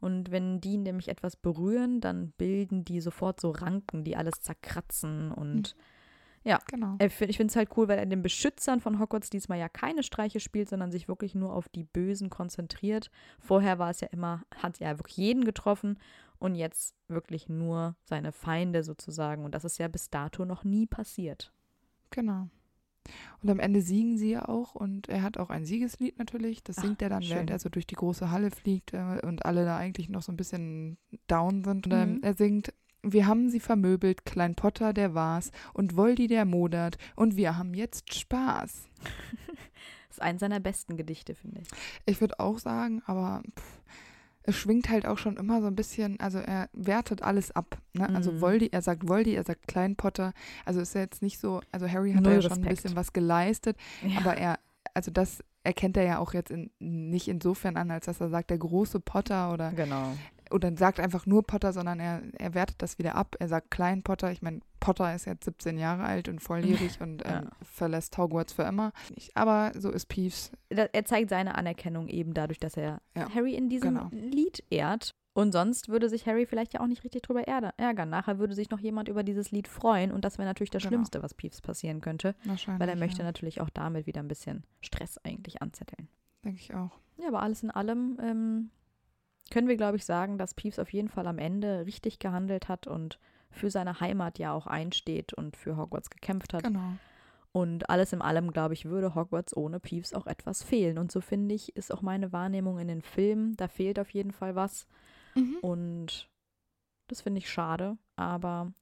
[0.00, 5.32] Und wenn die nämlich etwas berühren, dann bilden die sofort so Ranken, die alles zerkratzen
[5.32, 5.82] und mhm.
[6.46, 6.94] Ja, genau.
[7.00, 10.38] Ich finde es halt cool, weil er den Beschützern von Hogwarts diesmal ja keine Streiche
[10.38, 13.10] spielt, sondern sich wirklich nur auf die Bösen konzentriert.
[13.40, 15.98] Vorher war es ja immer, hat ja wirklich jeden getroffen
[16.38, 19.44] und jetzt wirklich nur seine Feinde sozusagen.
[19.44, 21.52] Und das ist ja bis dato noch nie passiert.
[22.10, 22.48] Genau.
[23.42, 26.62] Und am Ende siegen sie ja auch und er hat auch ein Siegeslied natürlich.
[26.62, 27.36] Das singt Ach, er dann, schön.
[27.36, 30.32] während er so durch die große Halle fliegt äh, und alle da eigentlich noch so
[30.32, 31.86] ein bisschen down sind.
[31.86, 32.22] Und mhm.
[32.22, 32.72] er singt
[33.08, 37.72] wir haben sie vermöbelt, Klein Potter, der war's, und Woldi, der modert, und wir haben
[37.74, 38.88] jetzt Spaß.
[38.98, 41.68] das ist eins seiner besten Gedichte, finde ich.
[42.04, 43.80] Ich würde auch sagen, aber pff,
[44.46, 47.78] es schwingt halt auch schon immer so ein bisschen, also er wertet alles ab.
[47.92, 48.08] Ne?
[48.14, 48.40] Also mhm.
[48.40, 50.32] Voldy, er sagt Woldi, er sagt Klein Potter.
[50.64, 53.76] Also ist er jetzt nicht so, also Harry hat ja schon ein bisschen was geleistet,
[54.02, 54.20] ja.
[54.20, 54.58] aber er,
[54.94, 58.50] also das erkennt er ja auch jetzt in, nicht insofern an, als dass er sagt,
[58.50, 60.12] der große Potter oder genau
[60.50, 63.36] oder sagt einfach nur Potter, sondern er, er wertet das wieder ab.
[63.38, 64.30] Er sagt Klein Potter.
[64.32, 67.50] Ich meine, Potter ist jetzt 17 Jahre alt und volljährig und ähm, ja.
[67.62, 68.92] verlässt Hogwarts für immer.
[69.34, 70.52] Aber so ist Peeves.
[70.68, 73.28] Er zeigt seine Anerkennung eben dadurch, dass er ja.
[73.34, 74.08] Harry in diesem genau.
[74.12, 75.14] Lied ehrt.
[75.32, 78.08] Und sonst würde sich Harry vielleicht ja auch nicht richtig drüber ärgern.
[78.08, 80.92] Nachher würde sich noch jemand über dieses Lied freuen und das wäre natürlich das genau.
[80.92, 82.34] Schlimmste, was Peeves passieren könnte.
[82.78, 83.24] Weil er möchte ja.
[83.24, 86.08] natürlich auch damit wieder ein bisschen Stress eigentlich anzetteln.
[86.42, 86.98] Denke ich auch.
[87.18, 88.70] Ja, aber alles in allem ähm,
[89.50, 92.86] können wir, glaube ich, sagen, dass Peeves auf jeden Fall am Ende richtig gehandelt hat
[92.86, 93.18] und
[93.50, 96.64] für seine Heimat ja auch einsteht und für Hogwarts gekämpft hat.
[96.64, 96.94] Genau.
[97.52, 100.98] Und alles in allem, glaube ich, würde Hogwarts ohne Peeves auch etwas fehlen.
[100.98, 103.56] Und so finde ich, ist auch meine Wahrnehmung in den Filmen.
[103.56, 104.86] Da fehlt auf jeden Fall was.
[105.34, 105.56] Mhm.
[105.62, 106.28] Und
[107.06, 107.96] das finde ich schade.
[108.14, 108.74] Aber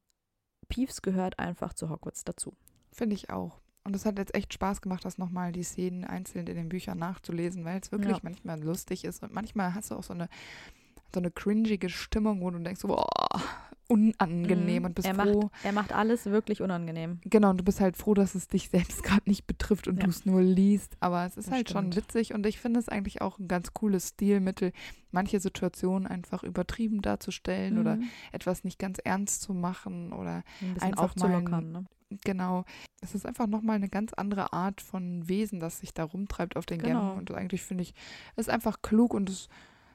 [0.67, 2.53] Peeves gehört einfach zu Hogwarts dazu.
[2.91, 3.61] Finde ich auch.
[3.85, 6.97] Und es hat jetzt echt Spaß gemacht, das nochmal die Szenen einzeln in den Büchern
[6.97, 8.21] nachzulesen, weil es wirklich ja.
[8.23, 10.27] manchmal lustig ist und manchmal hast du auch so eine,
[11.13, 13.05] so eine cringige Stimmung, wo du denkst, boah,
[13.87, 14.85] unangenehm mhm.
[14.87, 15.41] und bist er froh.
[15.43, 17.19] Macht, er macht alles wirklich unangenehm.
[17.25, 20.05] Genau, und du bist halt froh, dass es dich selbst gerade nicht betrifft und ja.
[20.05, 20.97] du es nur liest.
[20.99, 21.93] Aber es ist das halt stimmt.
[21.93, 24.71] schon witzig und ich finde es eigentlich auch ein ganz cooles Stilmittel,
[25.11, 27.79] manche Situationen einfach übertrieben darzustellen mhm.
[27.81, 27.99] oder
[28.31, 31.85] etwas nicht ganz ernst zu machen oder ein einfach mal ne?
[32.23, 32.65] Genau.
[33.01, 36.65] Es ist einfach nochmal eine ganz andere Art von Wesen, das sich da rumtreibt auf
[36.65, 37.09] den genau.
[37.09, 37.17] Gängen.
[37.19, 37.93] Und eigentlich finde ich,
[38.35, 39.49] es ist einfach klug und es,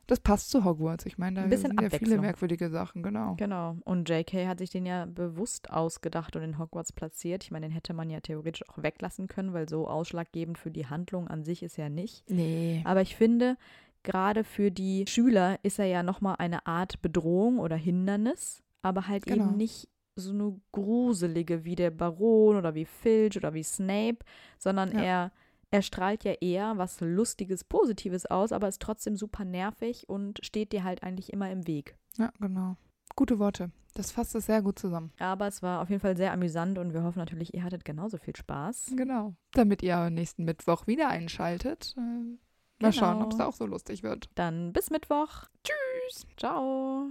[0.06, 1.06] das passt zu Hogwarts.
[1.06, 3.34] Ich meine, da sind ja viele merkwürdige Sachen, genau.
[3.36, 3.76] Genau.
[3.84, 4.46] Und J.K.
[4.48, 7.44] hat sich den ja bewusst ausgedacht und in Hogwarts platziert.
[7.44, 10.86] Ich meine, den hätte man ja theoretisch auch weglassen können, weil so ausschlaggebend für die
[10.86, 12.28] Handlung an sich ist ja nicht.
[12.28, 12.82] Nee.
[12.84, 13.56] Aber ich finde,
[14.02, 19.26] gerade für die Schüler ist er ja nochmal eine Art Bedrohung oder Hindernis, aber halt
[19.26, 19.44] genau.
[19.46, 19.88] eben nicht
[20.20, 24.18] so eine gruselige wie der Baron oder wie Filch oder wie Snape,
[24.58, 25.02] sondern ja.
[25.02, 25.32] er,
[25.70, 30.72] er strahlt ja eher was Lustiges, Positives aus, aber ist trotzdem super nervig und steht
[30.72, 31.96] dir halt eigentlich immer im Weg.
[32.18, 32.76] Ja, genau.
[33.16, 33.70] Gute Worte.
[33.94, 35.12] Das fasst es sehr gut zusammen.
[35.18, 38.18] Aber es war auf jeden Fall sehr amüsant und wir hoffen natürlich, ihr hattet genauso
[38.18, 38.92] viel Spaß.
[38.96, 39.34] Genau.
[39.52, 41.94] Damit ihr nächsten Mittwoch wieder einschaltet.
[41.96, 42.38] Äh, mal
[42.78, 42.92] genau.
[42.92, 44.30] schauen, ob es da auch so lustig wird.
[44.36, 45.46] Dann bis Mittwoch.
[45.64, 46.26] Tschüss.
[46.36, 47.10] Ciao.